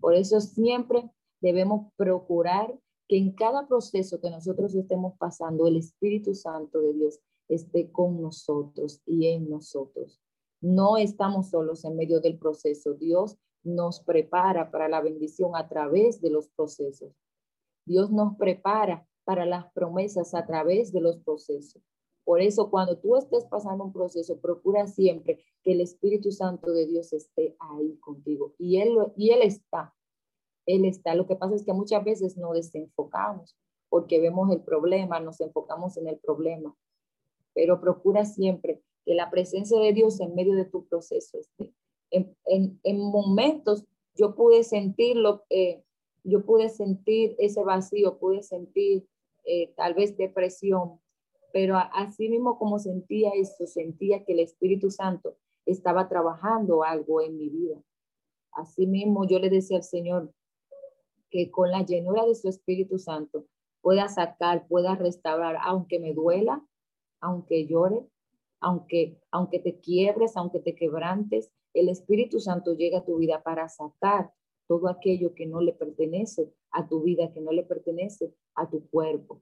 [0.00, 1.08] Por eso siempre
[1.40, 7.20] debemos procurar que en cada proceso que nosotros estemos pasando, el Espíritu Santo de Dios
[7.48, 10.20] esté con nosotros y en nosotros.
[10.60, 12.94] No estamos solos en medio del proceso.
[12.94, 17.12] Dios nos prepara para la bendición a través de los procesos.
[17.84, 21.80] Dios nos prepara para las promesas a través de los procesos.
[22.26, 26.84] Por eso, cuando tú estés pasando un proceso, procura siempre que el Espíritu Santo de
[26.84, 28.52] Dios esté ahí contigo.
[28.58, 29.94] Y Él, y él está.
[30.66, 31.14] Él está.
[31.14, 33.56] Lo que pasa es que muchas veces nos desenfocamos
[33.88, 36.76] porque vemos el problema, nos enfocamos en el problema,
[37.54, 41.72] pero procura siempre que la presencia de Dios en medio de tu proceso esté.
[42.10, 43.84] En, momentos
[44.16, 45.84] yo pude sentirlo, eh,
[46.24, 49.06] yo pude sentir ese vacío, pude sentir
[49.44, 50.98] eh, tal vez depresión,
[51.56, 57.38] pero así mismo como sentía eso, sentía que el Espíritu Santo estaba trabajando algo en
[57.38, 57.82] mi vida.
[58.52, 60.34] Así mismo yo le decía al Señor,
[61.30, 63.46] que con la llenura de su Espíritu Santo
[63.80, 66.62] pueda sacar, pueda restaurar, aunque me duela,
[67.22, 68.06] aunque llore,
[68.60, 73.70] aunque, aunque te quiebres, aunque te quebrantes, el Espíritu Santo llega a tu vida para
[73.70, 74.30] sacar
[74.68, 78.86] todo aquello que no le pertenece a tu vida, que no le pertenece a tu
[78.90, 79.40] cuerpo.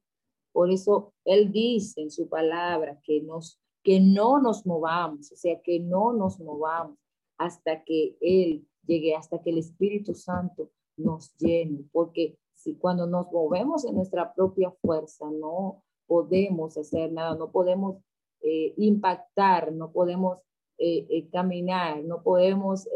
[0.55, 5.61] Por eso Él dice en su palabra que, nos, que no nos movamos, o sea,
[5.61, 6.97] que no nos movamos
[7.38, 13.33] hasta que Él llegue, hasta que el Espíritu Santo nos llene, porque si cuando nos
[13.33, 17.97] movemos en nuestra propia fuerza no podemos hacer nada, no podemos
[18.43, 20.38] eh, impactar, no podemos
[20.79, 22.87] eh, eh, caminar, no podemos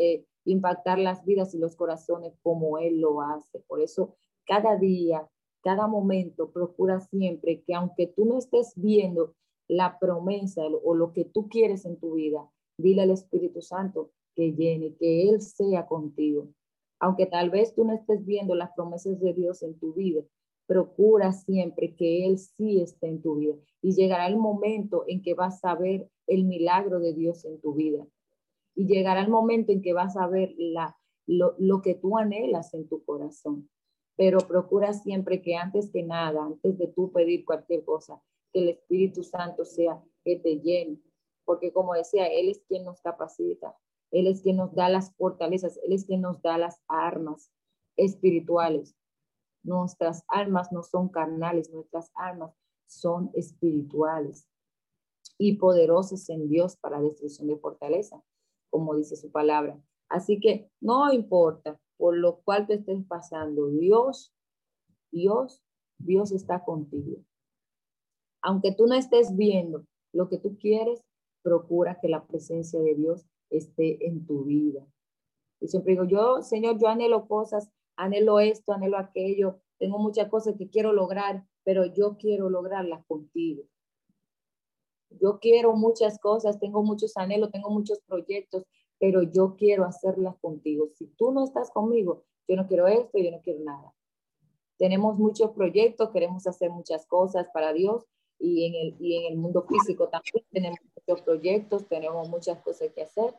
[0.45, 3.59] impactar las vidas y los corazones como Él lo hace.
[3.67, 4.15] Por eso
[4.47, 5.29] cada día
[5.63, 9.35] cada momento, procura siempre que aunque tú no estés viendo
[9.69, 14.53] la promesa o lo que tú quieres en tu vida, dile al Espíritu Santo que
[14.53, 16.49] llene, que Él sea contigo.
[17.01, 20.23] Aunque tal vez tú no estés viendo las promesas de Dios en tu vida,
[20.67, 23.55] procura siempre que Él sí esté en tu vida.
[23.83, 27.75] Y llegará el momento en que vas a ver el milagro de Dios en tu
[27.75, 28.07] vida.
[28.75, 32.75] Y llegará el momento en que vas a ver la, lo, lo que tú anhelas
[32.75, 33.69] en tu corazón.
[34.19, 38.21] Pero procura siempre que antes que nada, antes de tú pedir cualquier cosa,
[38.53, 41.01] que el Espíritu Santo sea que te llene.
[41.47, 43.75] Porque como decía, Él es quien nos capacita,
[44.11, 47.51] Él es quien nos da las fortalezas, Él es quien nos da las armas
[47.97, 48.99] espirituales
[49.63, 52.55] Nuestras almas no son carnales, nuestras almas
[52.87, 54.49] son espirituales
[55.37, 58.23] y poderosas en Dios para destrucción de fortaleza,
[58.71, 59.79] como dice su palabra.
[60.09, 64.33] Así que no importa por lo cual te estés pasando, Dios,
[65.11, 65.63] Dios,
[65.99, 67.19] Dios está contigo.
[68.41, 71.05] Aunque tú no estés viendo lo que tú quieres,
[71.43, 74.87] procura que la presencia de Dios esté en tu vida.
[75.61, 80.55] Y siempre digo, yo, Señor, yo anhelo cosas anhelo esto, anhelo aquello, tengo muchas cosas
[80.57, 83.65] que quiero lograr, pero yo quiero lograrlas contigo.
[85.11, 88.65] Yo quiero muchas cosas, tengo muchos anhelos, tengo muchos proyectos,
[88.99, 90.89] pero yo quiero hacerlas contigo.
[90.95, 93.95] Si tú no estás conmigo, yo no quiero esto, yo no quiero nada.
[94.77, 98.05] Tenemos muchos proyectos, queremos hacer muchas cosas para Dios
[98.39, 102.93] y en el, y en el mundo físico también tenemos muchos proyectos, tenemos muchas cosas
[102.93, 103.35] que hacer,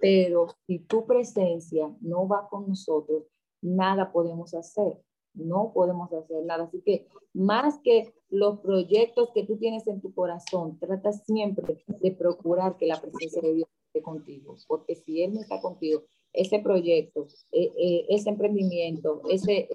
[0.00, 3.24] pero si tu presencia no va con nosotros,
[3.60, 5.00] nada podemos hacer.
[5.34, 6.64] No podemos hacer nada.
[6.64, 12.12] Así que más que los proyectos que tú tienes en tu corazón, trata siempre de
[12.12, 13.68] procurar que la presencia de Dios
[14.00, 14.56] contigo.
[14.66, 19.68] Porque si Él no está contigo, ese proyecto, eh, eh, ese emprendimiento, ese,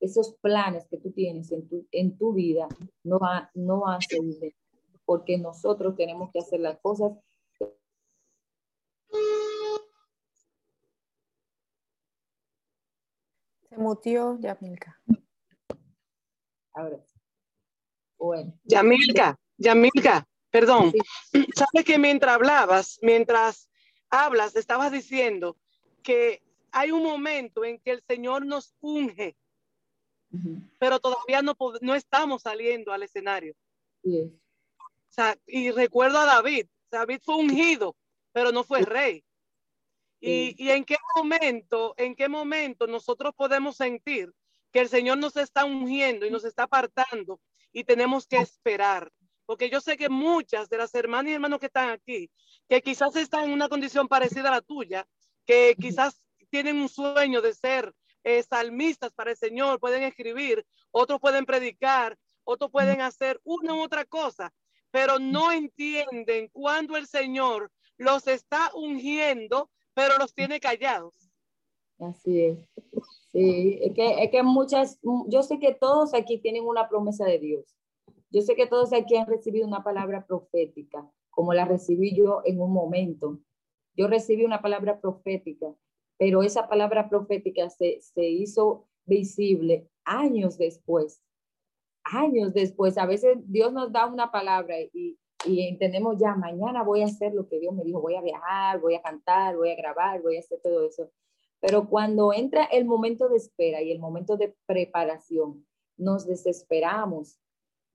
[0.00, 2.66] esos planes que tú tienes en tu, en tu vida
[3.04, 4.20] no, va, no a ser
[5.04, 7.12] porque nosotros tenemos que hacer las cosas
[13.70, 15.00] Se mutió Yamilka.
[16.72, 16.98] Ahora.
[18.18, 18.52] Bueno.
[18.64, 20.92] Yamilka, Yamilka, perdón.
[21.54, 23.68] Sabes que mientras hablabas, mientras
[24.10, 25.56] hablas, estabas diciendo
[26.02, 29.36] que hay un momento en que el Señor nos unge,
[30.78, 33.54] pero todavía no, no estamos saliendo al escenario.
[34.04, 37.96] O sea, y recuerdo a David, David fue ungido,
[38.32, 39.24] pero no fue rey.
[40.20, 44.32] Y, en qué momento, en qué momento nosotros podemos sentir
[44.70, 47.40] que el Señor nos está ungiendo y nos está apartando
[47.72, 49.10] y tenemos que esperar.
[49.50, 52.30] Porque yo sé que muchas de las hermanas y hermanos que están aquí,
[52.68, 55.04] que quizás están en una condición parecida a la tuya,
[55.44, 61.18] que quizás tienen un sueño de ser eh, salmistas para el Señor, pueden escribir, otros
[61.18, 64.54] pueden predicar, otros pueden hacer una u otra cosa,
[64.92, 71.12] pero no entienden cuando el Señor los está ungiendo pero los tiene callados.
[71.98, 72.58] Así es.
[73.32, 77.40] Sí, es que, es que muchas, yo sé que todos aquí tienen una promesa de
[77.40, 77.79] Dios.
[78.30, 82.60] Yo sé que todos aquí han recibido una palabra profética, como la recibí yo en
[82.60, 83.40] un momento.
[83.96, 85.74] Yo recibí una palabra profética,
[86.16, 91.22] pero esa palabra profética se, se hizo visible años después.
[92.04, 92.98] Años después.
[92.98, 97.34] A veces Dios nos da una palabra y, y entendemos ya, mañana voy a hacer
[97.34, 100.36] lo que Dios me dijo, voy a viajar, voy a cantar, voy a grabar, voy
[100.36, 101.10] a hacer todo eso.
[101.60, 105.66] Pero cuando entra el momento de espera y el momento de preparación,
[105.96, 107.38] nos desesperamos,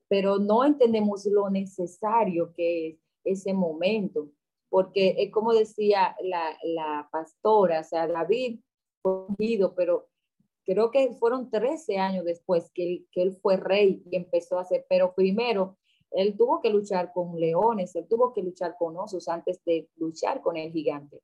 [0.07, 4.29] pero no entendemos lo necesario que es ese momento,
[4.69, 8.59] porque es como decía la, la pastora, o sea, David
[9.01, 10.07] fue ungido, pero
[10.65, 14.61] creo que fueron 13 años después que él, que él fue rey y empezó a
[14.61, 15.77] hacer, pero primero
[16.11, 20.41] él tuvo que luchar con leones, él tuvo que luchar con osos antes de luchar
[20.41, 21.21] con el gigante.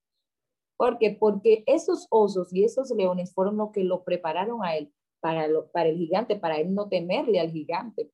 [0.77, 1.11] ¿Por qué?
[1.11, 5.89] Porque esos osos y esos leones fueron los que lo prepararon a él para, para
[5.89, 8.11] el gigante, para él no temerle al gigante.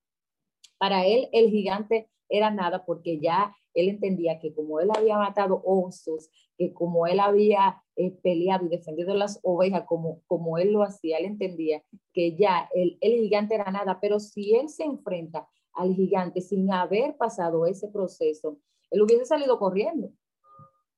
[0.78, 5.62] Para él el gigante era nada porque ya él entendía que como él había matado
[5.64, 10.84] osos, que como él había eh, peleado y defendido las ovejas como, como él lo
[10.84, 15.48] hacía, él entendía que ya el, el gigante era nada, pero si él se enfrenta
[15.74, 18.58] al gigante sin haber pasado ese proceso,
[18.90, 20.12] él hubiese salido corriendo.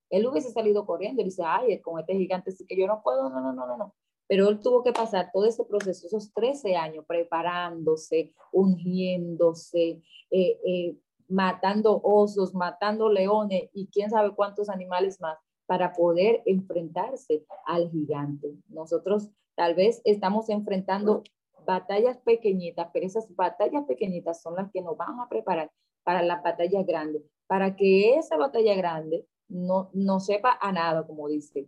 [0.10, 3.30] Él hubiese salido corriendo y dice, ay, con este gigante sí que yo no puedo,
[3.30, 3.96] no, no, no, no, no.
[4.30, 10.96] Pero él tuvo que pasar todo ese proceso, esos 13 años preparándose, ungiéndose, eh, eh,
[11.28, 18.56] matando osos, matando leones y quién sabe cuántos animales más para poder enfrentarse al gigante.
[18.68, 21.24] Nosotros tal vez estamos enfrentando
[21.66, 25.72] batallas pequeñitas, pero esas batallas pequeñitas son las que nos van a preparar
[26.04, 31.28] para las batallas grandes, para que esa batalla grande no, no sepa a nada, como
[31.28, 31.68] dice.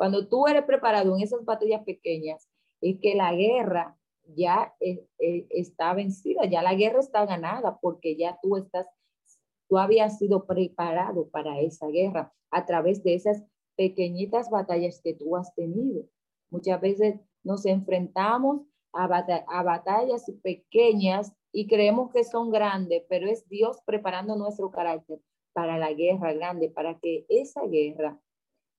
[0.00, 2.48] Cuando tú eres preparado en esas batallas pequeñas,
[2.80, 3.98] es que la guerra
[4.34, 8.86] ya eh, eh, está vencida, ya la guerra está ganada, porque ya tú estás,
[9.68, 13.44] tú habías sido preparado para esa guerra a través de esas
[13.76, 16.06] pequeñitas batallas que tú has tenido.
[16.48, 18.62] Muchas veces nos enfrentamos
[18.94, 25.20] a, a batallas pequeñas y creemos que son grandes, pero es Dios preparando nuestro carácter
[25.52, 28.18] para la guerra grande, para que esa guerra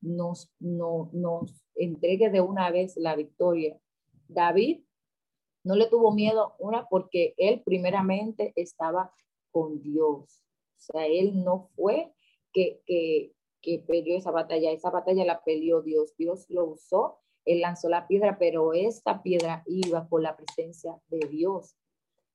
[0.01, 3.79] nos, no, nos entregue de una vez la victoria.
[4.27, 4.83] David
[5.63, 9.13] no le tuvo miedo, una, porque él primeramente estaba
[9.51, 10.41] con Dios.
[10.77, 12.11] O sea, él no fue
[12.51, 16.15] que, que, que peleó esa batalla, esa batalla la peleó Dios.
[16.17, 21.27] Dios lo usó, él lanzó la piedra, pero esta piedra iba por la presencia de
[21.27, 21.75] Dios.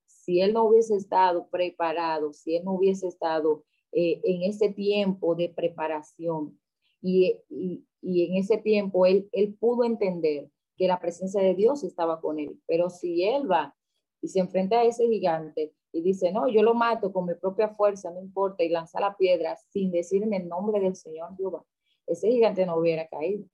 [0.07, 5.35] Si él no hubiese estado preparado, si él no hubiese estado eh, en ese tiempo
[5.35, 6.59] de preparación
[7.07, 11.85] y, y, y en ese tiempo él, él pudo entender que la presencia de Dios
[11.85, 12.61] estaba con él.
[12.67, 13.75] Pero si él va
[14.21, 17.69] y se enfrenta a ese gigante y dice, no, yo lo mato con mi propia
[17.69, 21.65] fuerza, no importa, y lanza la piedra sin decir en el nombre del Señor Jehová,
[22.07, 23.45] ese gigante no hubiera caído.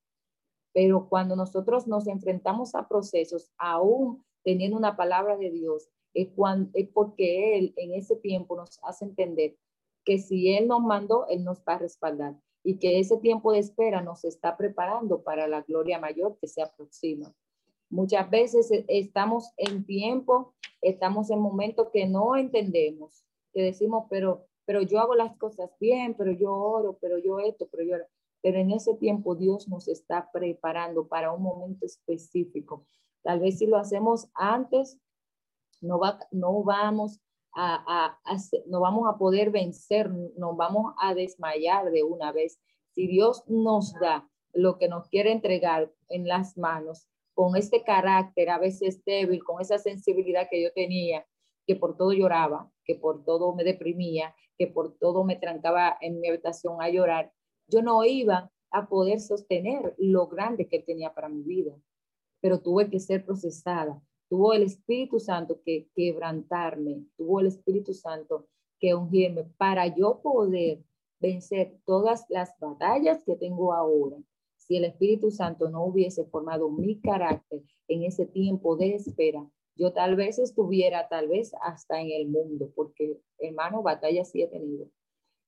[0.73, 6.71] Pero cuando nosotros nos enfrentamos a procesos, aún teniendo una palabra de Dios, es, cuando,
[6.73, 9.55] es porque Él en ese tiempo nos hace entender
[10.03, 13.59] que si Él nos mandó, Él nos va a respaldar y que ese tiempo de
[13.59, 17.33] espera nos está preparando para la gloria mayor que se aproxima.
[17.89, 24.47] Muchas veces e, estamos en tiempo, estamos en momentos que no entendemos, que decimos, pero,
[24.65, 27.97] pero yo hago las cosas bien, pero yo oro, pero yo esto, pero yo...
[28.41, 32.85] Pero en ese tiempo Dios nos está preparando para un momento específico.
[33.21, 34.99] Tal vez si lo hacemos antes,
[35.79, 37.21] no, va, no vamos
[37.55, 38.19] a,
[38.67, 42.59] no vamos a poder vencer, nos vamos a desmayar de una vez.
[42.91, 48.49] Si Dios nos da lo que nos quiere entregar en las manos, con este carácter
[48.49, 51.25] a veces débil, con esa sensibilidad que yo tenía,
[51.65, 56.19] que por todo lloraba, que por todo me deprimía, que por todo me trancaba en
[56.19, 57.31] mi habitación a llorar,
[57.67, 61.75] yo no iba a poder sostener lo grande que él tenía para mi vida,
[62.41, 68.47] pero tuve que ser procesada, tuvo el Espíritu Santo que quebrantarme, tuvo el Espíritu Santo
[68.79, 70.83] que ungirme para yo poder
[71.19, 74.17] vencer todas las batallas que tengo ahora.
[74.57, 79.45] Si el Espíritu Santo no hubiese formado mi carácter en ese tiempo de espera,
[79.75, 84.47] yo tal vez estuviera, tal vez hasta en el mundo, porque hermano, batallas sí he
[84.47, 84.87] tenido.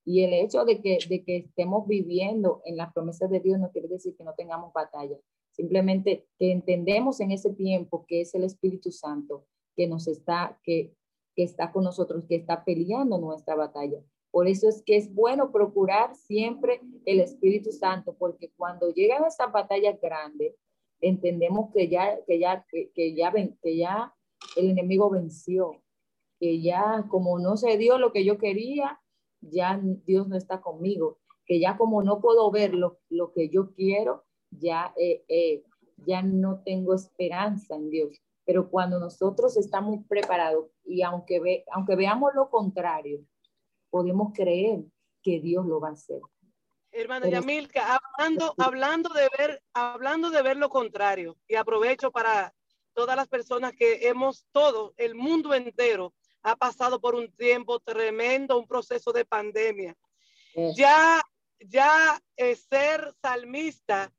[0.04, 3.70] Y el hecho de que, de que estemos viviendo en las promesas de Dios no
[3.70, 5.20] quiere decir que no tengamos batallas.
[5.56, 10.94] Simplemente que entendemos en ese tiempo que es el Espíritu Santo que nos está, que,
[11.34, 13.98] que está con nosotros, que está peleando nuestra batalla.
[14.30, 19.50] Por eso es que es bueno procurar siempre el Espíritu Santo, porque cuando llegan estas
[19.50, 20.54] batallas grandes,
[21.00, 24.14] entendemos que ya, que ya, que, ya, ven, que ya
[24.56, 25.82] el enemigo venció,
[26.38, 29.00] que ya como no se dio lo que yo quería,
[29.40, 33.72] ya Dios no está conmigo, que ya como no puedo ver lo, lo que yo
[33.72, 34.25] quiero,
[34.58, 35.62] ya, eh, eh,
[36.06, 38.20] ya no tengo esperanza en Dios.
[38.44, 43.20] Pero cuando nosotros estamos preparados y aunque, ve, aunque veamos lo contrario,
[43.90, 44.84] podemos creer
[45.22, 46.20] que Dios lo va a hacer.
[46.92, 52.54] Hermana Yamilka, hablando, hablando, de ver, hablando de ver lo contrario, y aprovecho para
[52.94, 58.58] todas las personas que hemos, todo el mundo entero ha pasado por un tiempo tremendo,
[58.58, 59.94] un proceso de pandemia.
[60.74, 61.20] Ya,
[61.58, 64.10] ya eh, ser salmista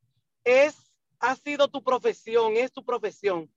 [0.48, 0.76] es,
[1.20, 3.52] ha sido tu profesión, es tu profesión.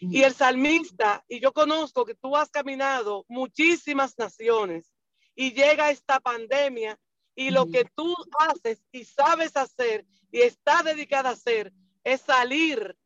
[0.00, 4.92] Y el salmista, y yo conozco que tú has caminado muchísimas naciones
[5.34, 6.98] y llega esta pandemia
[7.34, 11.72] y lo que tú haces y sabes hacer y está dedicada a hacer
[12.04, 12.96] es salir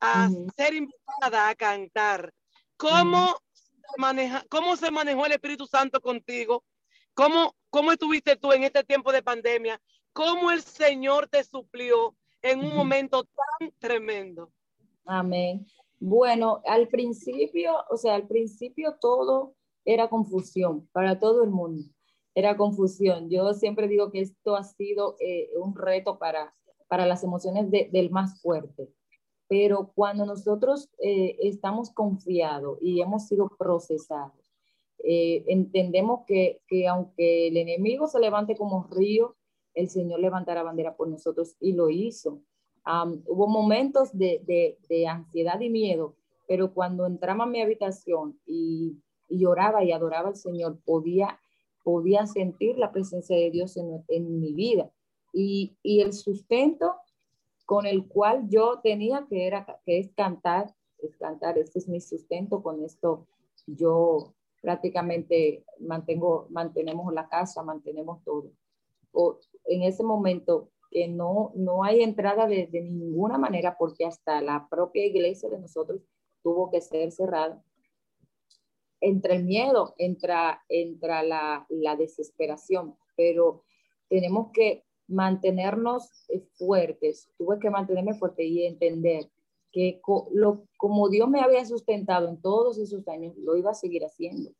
[0.00, 2.32] a ser invitada a cantar.
[2.76, 3.38] ¿Cómo,
[3.96, 6.64] maneja, ¿Cómo se manejó el Espíritu Santo contigo?
[7.14, 9.80] ¿Cómo, ¿Cómo estuviste tú en este tiempo de pandemia?
[10.12, 12.14] ¿Cómo el Señor te suplió?
[12.52, 14.50] En un momento tan tremendo.
[15.04, 15.66] Amén.
[15.98, 21.84] Bueno, al principio, o sea, al principio todo era confusión para todo el mundo.
[22.34, 23.30] Era confusión.
[23.30, 26.54] Yo siempre digo que esto ha sido eh, un reto para,
[26.88, 28.90] para las emociones del más fuerte.
[29.48, 34.52] Pero cuando nosotros eh, estamos confiados y hemos sido procesados,
[34.98, 39.36] eh, entendemos que, que aunque el enemigo se levante como río,
[39.76, 42.40] el Señor levantará bandera por nosotros y lo hizo.
[43.26, 44.42] hubo momentos de,
[44.88, 46.16] de, ansiedad y miedo
[46.46, 51.40] pero cuando entraba a mi habitación y, y lloraba y adoraba al Señor, podía,
[51.82, 54.90] podía sentir la presencia de Dios en, en mi vida.
[55.32, 56.94] Y, y, el sustento
[57.66, 62.00] con el cual yo tenía que, era, que es cantar, es cantar, este es mi
[62.00, 63.26] sustento, con esto
[63.66, 68.50] yo prácticamente mantengo, mantenemos la casa, mantenemos todo.
[69.16, 74.40] O, en ese momento que no, no hay entrada de, de ninguna manera porque hasta
[74.40, 76.02] la propia iglesia de nosotros
[76.42, 77.62] tuvo que ser cerrada.
[79.00, 83.64] Entre el miedo, entra, entra la, la desesperación, pero
[84.08, 87.28] tenemos que mantenernos fuertes.
[87.36, 89.30] Tuve que mantenerme fuerte y entender
[89.72, 90.00] que
[90.32, 94.50] lo, como Dios me había sustentado en todos esos años, lo iba a seguir haciendo.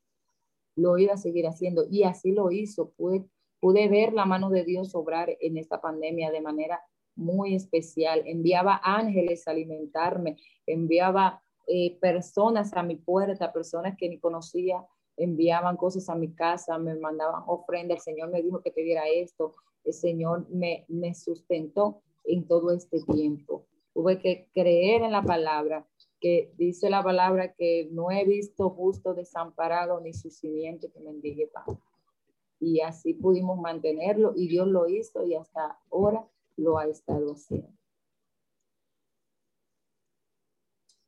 [0.77, 2.91] Lo iba a seguir haciendo y así lo hizo.
[2.91, 3.25] Pude,
[3.67, 6.81] pude ver la mano de Dios obrar en esta pandemia de manera
[7.17, 8.23] muy especial.
[8.25, 10.37] Enviaba ángeles a alimentarme,
[10.69, 14.87] enviaba eh, personas a mi puerta, personas que ni conocía,
[15.17, 19.09] enviaban cosas a mi casa, me mandaban ofrendas, el Señor me dijo que te diera
[19.09, 23.67] esto, el Señor me, me sustentó en todo este tiempo.
[23.95, 25.85] Tuve que creer en la palabra,
[26.21, 31.49] que dice la palabra que no he visto justo desamparado ni su simiente que mendigue
[31.49, 31.65] pan.
[32.59, 36.27] Y así pudimos mantenerlo y Dios lo hizo y hasta ahora
[36.57, 37.77] lo ha estado haciendo.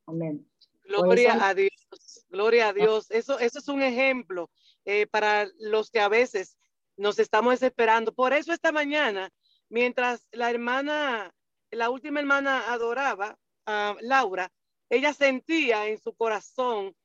[0.07, 0.47] Amén.
[0.85, 3.11] Gloria a Dios, gloria a Dios.
[3.11, 4.51] Eso, eso es un ejemplo
[4.87, 6.57] eh, para los que a veces
[6.97, 8.13] nos estamos desesperando.
[8.13, 9.31] Por eso esta mañana,
[9.69, 11.35] mientras la hermana,
[11.71, 14.51] la última hermana adoraba a Laura,
[14.89, 16.97] ella sentía en su corazón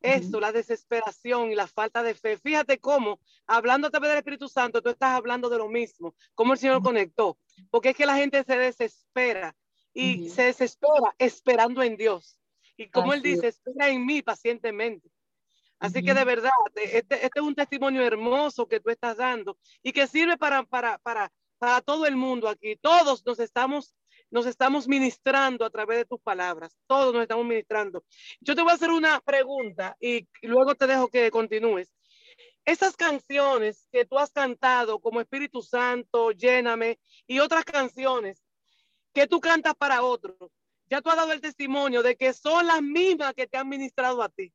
[0.00, 2.38] esto, la desesperación y la falta de fe.
[2.38, 6.54] Fíjate cómo, hablando a través del Espíritu Santo, tú estás hablando de lo mismo, cómo
[6.54, 7.38] el Señor conectó,
[7.70, 9.54] porque es que la gente se desespera
[9.92, 12.38] y se desespera esperando en Dios.
[12.76, 15.10] Y como él dice, espera en mí pacientemente.
[15.78, 19.92] Así que de verdad, este, este, es un testimonio hermoso que tú estás dando y
[19.92, 22.76] que sirve para, para, para, para todo el mundo aquí.
[22.76, 23.94] Todos nos estamos,
[24.30, 26.76] nos estamos ministrando a través de tus palabras.
[26.86, 28.04] Todos nos estamos ministrando.
[28.40, 31.92] Yo te voy a hacer una pregunta y luego te dejo que continúes.
[32.64, 38.42] Esas canciones que tú has cantado como Espíritu Santo, Lléname y otras canciones
[39.12, 40.36] que tú cantas para otros,
[40.88, 44.22] ya tú has dado el testimonio de que son las mismas que te han ministrado
[44.22, 44.52] a ti.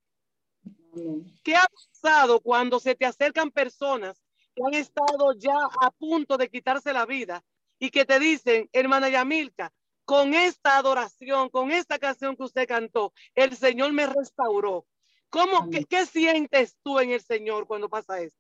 [1.43, 4.21] ¿Qué ha pasado cuando se te acercan personas
[4.55, 7.43] que han estado ya a punto de quitarse la vida
[7.85, 9.71] y que te dicen, hermana Yamilka,
[10.05, 14.85] con esta adoración, con esta canción que usted cantó, el Señor me restauró?
[15.29, 18.39] ¿Cómo, qué, qué, sientes tú en el Señor cuando pasa esto?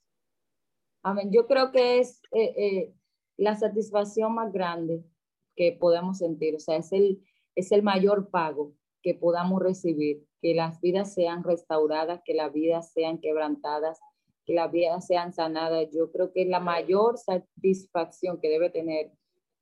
[1.03, 1.29] Amén.
[1.31, 2.93] Yo creo que es eh, eh,
[3.37, 5.03] la satisfacción más grande
[5.55, 6.55] que podemos sentir.
[6.55, 7.23] O sea, es el,
[7.55, 12.91] es el mayor pago que podamos recibir, que las vidas sean restauradas, que las vidas
[12.91, 13.99] sean quebrantadas,
[14.45, 15.89] que las vidas sean sanadas.
[15.91, 19.11] Yo creo que la mayor satisfacción que debe tener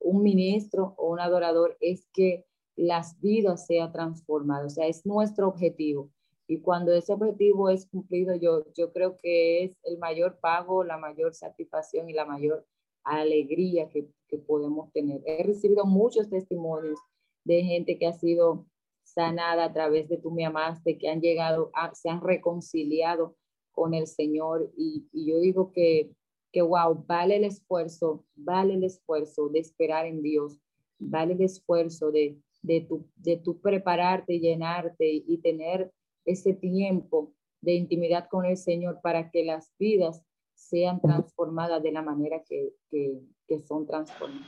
[0.04, 2.45] un ministro o un adorador es que
[2.76, 4.74] las vidas sean transformadas.
[4.74, 6.12] O sea, es nuestro objetivo.
[6.47, 10.97] Y cuando ese objetivo es cumplido, yo, yo creo que es el mayor pago, la
[10.97, 12.66] mayor satisfacción y la mayor
[13.04, 15.22] alegría que, que podemos tener.
[15.26, 16.99] He recibido muchos testimonios
[17.45, 18.66] de gente que ha sido
[19.04, 23.36] sanada a través de tú me amaste, que han llegado, se han reconciliado
[23.72, 24.72] con el Señor.
[24.78, 26.12] Y, yo digo que,
[26.54, 30.60] que, wow, vale el esfuerzo, vale el esfuerzo de esperar en Dios,
[30.99, 35.91] vale el esfuerzo de, de, tu, de tu prepararte, llenarte y, tener
[36.26, 40.24] ese tiempo de intimidad con el Señor para que las vidas
[40.54, 44.47] sean transformadas de la manera que, que, que son transformadas.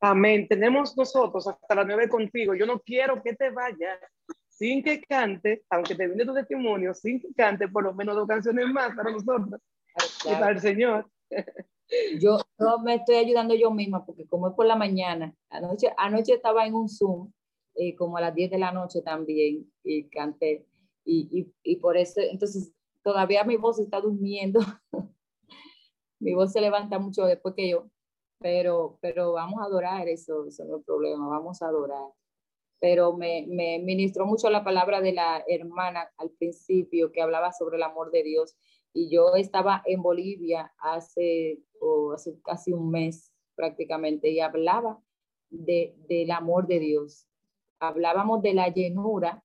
[0.00, 0.46] Amén.
[0.46, 2.54] Tenemos nosotros hasta las nueve contigo.
[2.54, 3.98] Yo no quiero que te vayas
[4.48, 8.28] sin que cante, aunque te viene tu testimonio, sin que cante por lo menos dos
[8.28, 9.60] canciones más para nosotros
[10.24, 11.10] y para el Señor.
[12.20, 16.34] Yo, yo, me estoy ayudando yo misma porque como es por la mañana, anoche, anoche
[16.34, 17.32] estaba en un Zoom,
[17.76, 20.66] eh, como a las 10 de la noche también, y canté.
[21.04, 22.72] Y, y, y por eso, entonces,
[23.02, 24.60] todavía mi voz está durmiendo.
[26.18, 27.88] mi voz se levanta mucho después que yo,
[28.40, 32.10] pero, pero vamos a adorar eso, eso no es problema, vamos a adorar.
[32.80, 37.76] Pero me, me ministró mucho la palabra de la hermana al principio que hablaba sobre
[37.76, 38.56] el amor de Dios.
[38.96, 45.00] Y yo estaba en Bolivia hace, o hace casi un mes prácticamente y hablaba
[45.50, 47.26] de, del amor de Dios.
[47.78, 49.44] Hablábamos de la llenura,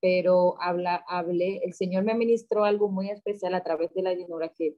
[0.00, 4.50] pero habla, hablé, el Señor me ministró algo muy especial a través de la llenura
[4.50, 4.76] que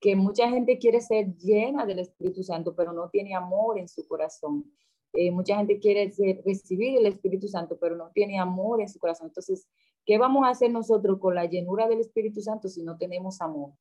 [0.00, 4.06] que mucha gente quiere ser llena del Espíritu Santo, pero no tiene amor en su
[4.06, 4.64] corazón.
[5.12, 6.12] Eh, mucha gente quiere
[6.44, 9.28] recibir el Espíritu Santo, pero no tiene amor en su corazón.
[9.28, 9.66] Entonces,
[10.08, 13.74] ¿Qué vamos a hacer nosotros con la llenura del Espíritu Santo si no tenemos amor?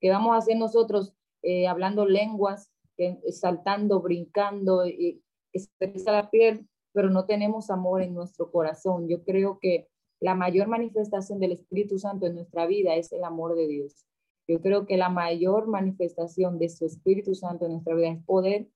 [0.00, 2.72] ¿Qué vamos a hacer nosotros eh, hablando lenguas,
[3.30, 9.08] saltando, brincando, y que la piel, pero no tenemos amor en nuestro corazón?
[9.08, 9.86] Yo creo que
[10.18, 14.04] la mayor manifestación del Espíritu Santo en nuestra vida es el amor de Dios.
[14.48, 18.66] Yo creo que la mayor manifestación de su Espíritu Santo en nuestra vida es poder,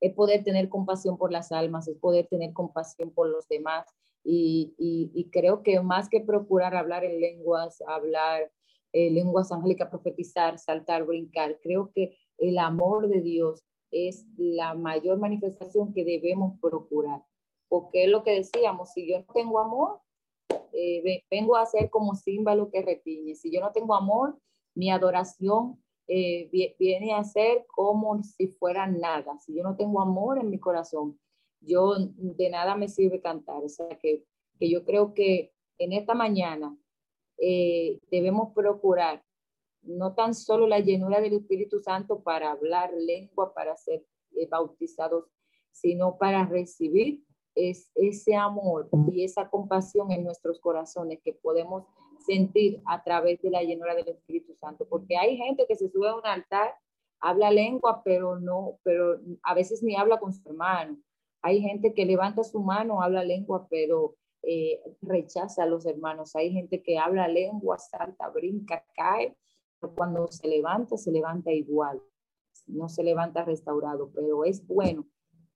[0.00, 3.88] es poder tener compasión por las almas, es poder tener compasión por los demás.
[4.30, 8.50] Y, creo que más que procurar hablar en lenguas, hablar
[8.92, 15.18] eh, lenguas angélicas, profetizar, saltar, brincar, creo que el amor de Dios es la mayor
[15.18, 17.22] manifestación que debemos procurar.
[17.68, 20.00] Porque es lo que decíamos, si yo no tengo amor,
[20.72, 23.34] eh, vengo a ser como címbalo que repiñe.
[23.34, 24.38] Si yo no tengo amor,
[24.74, 29.38] mi adoración eh, viene a ser como si fuera nada.
[29.38, 31.18] Si yo no tengo amor en mi corazón,
[31.60, 33.62] yo de nada me sirve cantar.
[33.64, 34.24] O sea que,
[34.58, 36.76] que yo creo que en esta mañana
[37.38, 39.22] eh, debemos procurar
[39.82, 44.04] no tan solo la llenura del Espíritu Santo para hablar lengua, para ser
[44.50, 45.24] bautizados,
[45.72, 47.22] sino para recibir
[47.58, 51.84] es ese amor y esa compasión en nuestros corazones que podemos
[52.24, 56.08] sentir a través de la llenura del Espíritu Santo, porque hay gente que se sube
[56.08, 56.74] a un altar,
[57.20, 60.98] habla lengua, pero no, pero a veces ni habla con su hermano.
[61.42, 66.34] Hay gente que levanta su mano, habla lengua, pero eh, rechaza a los hermanos.
[66.36, 69.36] Hay gente que habla lengua, salta, brinca, cae,
[69.80, 72.02] pero cuando se levanta, se levanta igual.
[72.66, 75.06] No se levanta restaurado, pero es bueno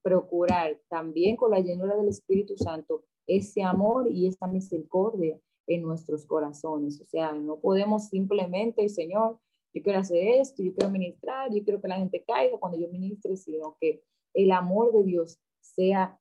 [0.03, 6.26] procurar también con la llenura del Espíritu Santo ese amor y esa misericordia en nuestros
[6.26, 7.01] corazones.
[7.01, 9.39] O sea, no podemos simplemente, Señor,
[9.72, 12.89] yo quiero hacer esto, yo quiero ministrar, yo quiero que la gente caiga cuando yo
[12.89, 14.03] ministre, sino que
[14.35, 16.19] el amor de Dios sea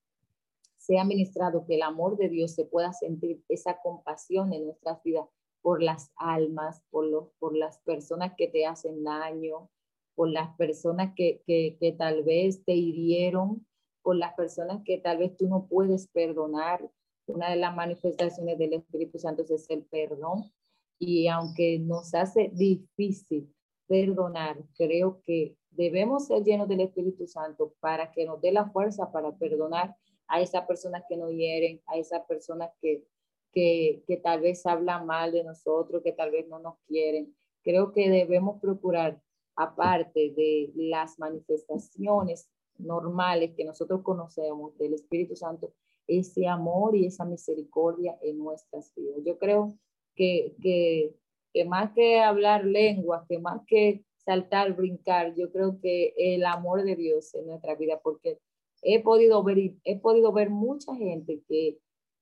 [0.81, 5.25] sea ministrado, que el amor de Dios se pueda sentir esa compasión en nuestras vidas
[5.61, 9.69] por las almas, por, los, por las personas que te hacen daño,
[10.15, 13.65] por las personas que, que, que tal vez te hirieron,
[14.01, 16.89] por las personas que tal vez tú no puedes perdonar.
[17.27, 20.51] Una de las manifestaciones del Espíritu Santo es el perdón.
[20.97, 23.53] Y aunque nos hace difícil
[23.87, 29.11] perdonar, creo que debemos ser llenos del Espíritu Santo para que nos dé la fuerza
[29.11, 29.95] para perdonar
[30.27, 33.03] a esas personas que nos hieren, a esas personas que,
[33.51, 37.35] que, que tal vez hablan mal de nosotros, que tal vez no nos quieren.
[37.63, 39.21] Creo que debemos procurar,
[39.55, 45.73] aparte de las manifestaciones normales que nosotros conocemos del Espíritu Santo,
[46.07, 49.19] ese amor y esa misericordia en nuestras vidas.
[49.25, 49.73] Yo creo
[50.15, 51.15] que, que,
[51.53, 56.83] que más que hablar lengua, que más que saltar, brincar, yo creo que el amor
[56.83, 58.39] de Dios en nuestra vida, porque
[58.81, 61.77] he podido ver, he podido ver mucha gente que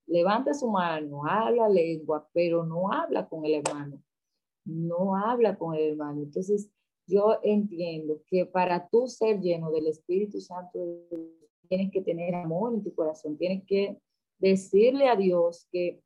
[0.07, 4.01] levanta su mano, habla lengua, pero no habla con el hermano,
[4.65, 6.23] no habla con el hermano.
[6.23, 6.69] Entonces,
[7.05, 10.79] yo entiendo que para tú ser lleno del Espíritu Santo,
[11.67, 13.99] tienes que tener amor en tu corazón, tienes que
[14.39, 16.01] decirle a Dios que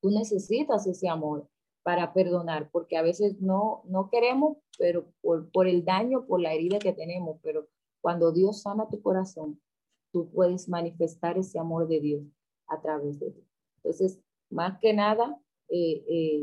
[0.00, 1.46] tú necesitas ese amor
[1.82, 6.52] para perdonar, porque a veces no, no queremos, pero por, por el daño, por la
[6.52, 7.66] herida que tenemos, pero
[8.00, 9.60] cuando Dios sana tu corazón,
[10.12, 12.22] tú puedes manifestar ese amor de Dios
[12.66, 13.44] a través de ti.
[13.76, 14.20] Entonces,
[14.50, 16.42] más que nada, eh, eh,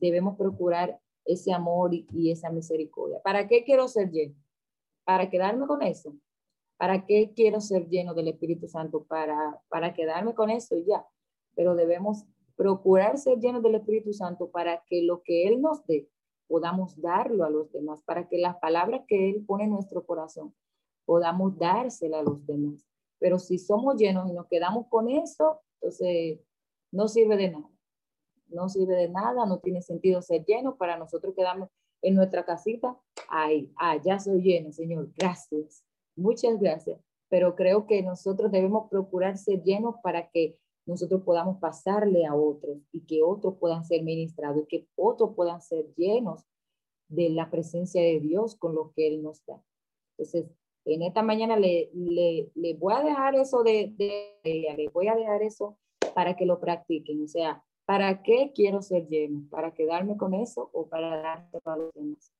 [0.00, 3.20] debemos procurar ese amor y, esa misericordia.
[3.22, 4.34] ¿Para qué quiero ser lleno?
[5.04, 6.14] ¿Para quedarme con eso?
[6.76, 9.04] ¿Para qué quiero ser lleno del Espíritu Santo?
[9.04, 11.06] Para, para quedarme con eso y ya.
[11.54, 12.24] Pero debemos
[12.56, 16.08] procurar ser llenos del Espíritu Santo para que lo que Él nos dé
[16.48, 20.54] podamos darlo a los demás, para que las palabras que Él pone en nuestro corazón
[21.04, 22.86] podamos dársela a los demás.
[23.18, 26.40] Pero si somos llenos y nos quedamos con eso, entonces
[26.90, 27.72] no sirve de nada
[28.52, 31.68] no sirve de nada, no tiene sentido ser lleno para nosotros quedarnos
[32.02, 32.96] en nuestra casita.
[33.28, 35.84] Ay, ah, ya soy lleno, Señor, gracias,
[36.16, 37.00] muchas gracias.
[37.28, 42.78] Pero creo que nosotros debemos procurar ser llenos para que nosotros podamos pasarle a otros
[42.92, 46.44] y que otros puedan ser ministrados que otros puedan ser llenos
[47.08, 49.62] de la presencia de Dios con lo que Él nos da.
[50.16, 50.46] Entonces,
[50.84, 55.14] en esta mañana le, le, le voy a dejar eso de, de, le voy a
[55.14, 55.78] dejar eso
[56.14, 57.22] para que lo practiquen.
[57.22, 59.46] O sea, ¿Para qué quiero ser lleno?
[59.50, 62.32] ¿Para quedarme con eso o para darle a los demás?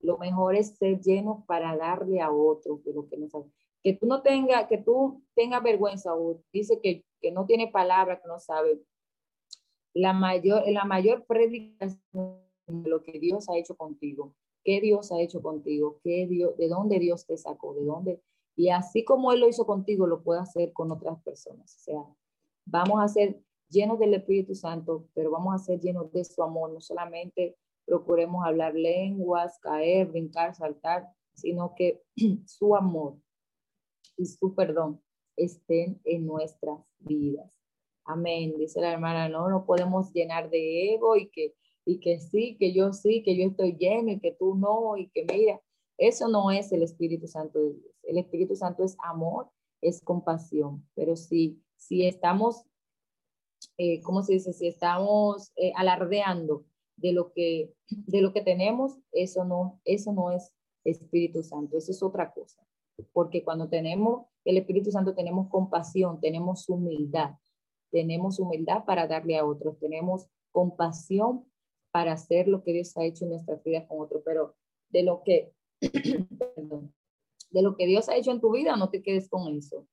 [0.00, 3.46] Lo mejor es ser lleno para darle a otros de lo que no sabe.
[3.82, 8.20] Que tú no tengas, que tú tengas vergüenza o dice que, que no tiene palabra,
[8.20, 8.80] que no sabe.
[9.94, 11.98] La mayor, la mayor predicación
[12.66, 14.34] de lo que Dios ha hecho contigo.
[14.64, 16.00] ¿Qué Dios ha hecho contigo?
[16.02, 17.74] ¿Qué Dios, ¿De dónde Dios te sacó?
[17.74, 18.22] ¿De dónde?
[18.56, 21.76] Y así como Él lo hizo contigo, lo puede hacer con otras personas.
[21.76, 22.04] O sea,
[22.66, 26.72] vamos a hacer llenos del Espíritu Santo, pero vamos a ser llenos de su amor,
[26.72, 27.56] no solamente
[27.86, 32.02] procuremos hablar lenguas, caer, brincar, saltar, sino que
[32.46, 33.16] su amor
[34.16, 35.00] y su perdón
[35.38, 37.50] estén en nuestras vidas.
[38.04, 38.54] Amén.
[38.58, 42.72] Dice la hermana, no, no podemos llenar de ego y que, y que sí, que
[42.72, 45.60] yo sí, que yo estoy lleno y que tú no, y que mira,
[45.98, 47.94] eso no es el Espíritu Santo de Dios.
[48.02, 49.50] El Espíritu Santo es amor,
[49.82, 52.64] es compasión, pero si, si estamos,
[53.76, 54.52] eh, ¿cómo se dice?
[54.52, 56.64] Si estamos eh, alardeando
[56.96, 60.52] de lo que de lo que tenemos, eso no eso no es
[60.84, 62.67] Espíritu Santo, eso es otra cosa.
[63.12, 67.34] Porque cuando tenemos el Espíritu Santo tenemos compasión, tenemos humildad,
[67.90, 71.44] tenemos humildad para darle a otros, tenemos compasión
[71.90, 74.54] para hacer lo que Dios ha hecho en nuestras vidas con otros, pero
[74.90, 75.52] de lo que
[77.50, 79.86] de lo que Dios ha hecho en tu vida, no te quedes con eso.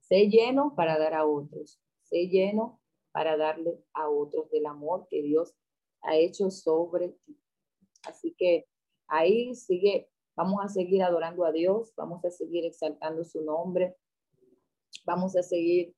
[0.00, 2.80] Sé lleno para dar a otros, sé lleno
[3.12, 5.54] para darle a otros del amor que Dios
[6.02, 7.38] ha hecho sobre ti.
[8.06, 8.66] Así que
[9.06, 10.08] ahí sigue,
[10.38, 13.96] vamos a seguir adorando a Dios, vamos a seguir exaltando su nombre,
[15.04, 15.96] vamos a seguir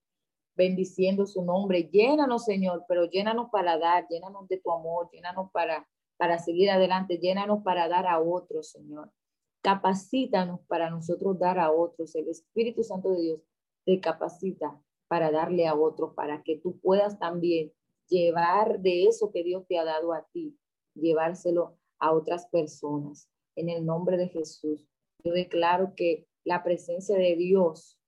[0.56, 1.90] bendiciendo su nombre.
[1.92, 5.86] Llénanos, Señor, pero llénanos para dar, llénanos de tu amor, llénanos para,
[6.16, 9.12] para seguir adelante, llénanos para dar a otros, Señor.
[9.60, 12.14] Capacítanos para nosotros dar a otros.
[12.14, 13.40] El Espíritu Santo de Dios
[13.84, 17.74] te capacita para darle a otros, para que tú puedas también
[18.08, 20.56] llevar de eso que Dios te ha dado a ti,
[20.94, 23.28] llevárselo a otras personas.
[23.60, 24.88] En el nombre de Jesús,
[25.22, 28.00] yo declaro que la presencia de Dios,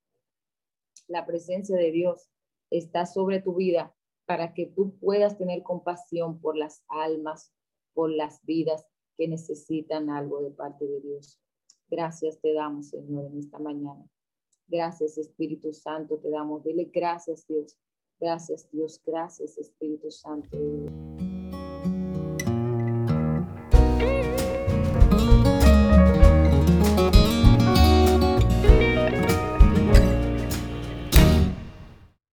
[1.09, 2.30] la presencia de Dios
[2.70, 3.94] está sobre tu vida
[4.24, 7.53] para que tú puedas tener compasión por las almas,
[7.92, 8.86] por las vidas
[9.18, 11.38] que necesitan algo de parte de Dios.
[11.90, 14.09] Gracias te damos, Señor, en esta mañana.
[14.68, 16.64] Gracias, Espíritu Santo, te damos.
[16.64, 17.76] Dile gracias, Dios,
[18.18, 20.57] Gracias Dios, gracias Espíritu Santo.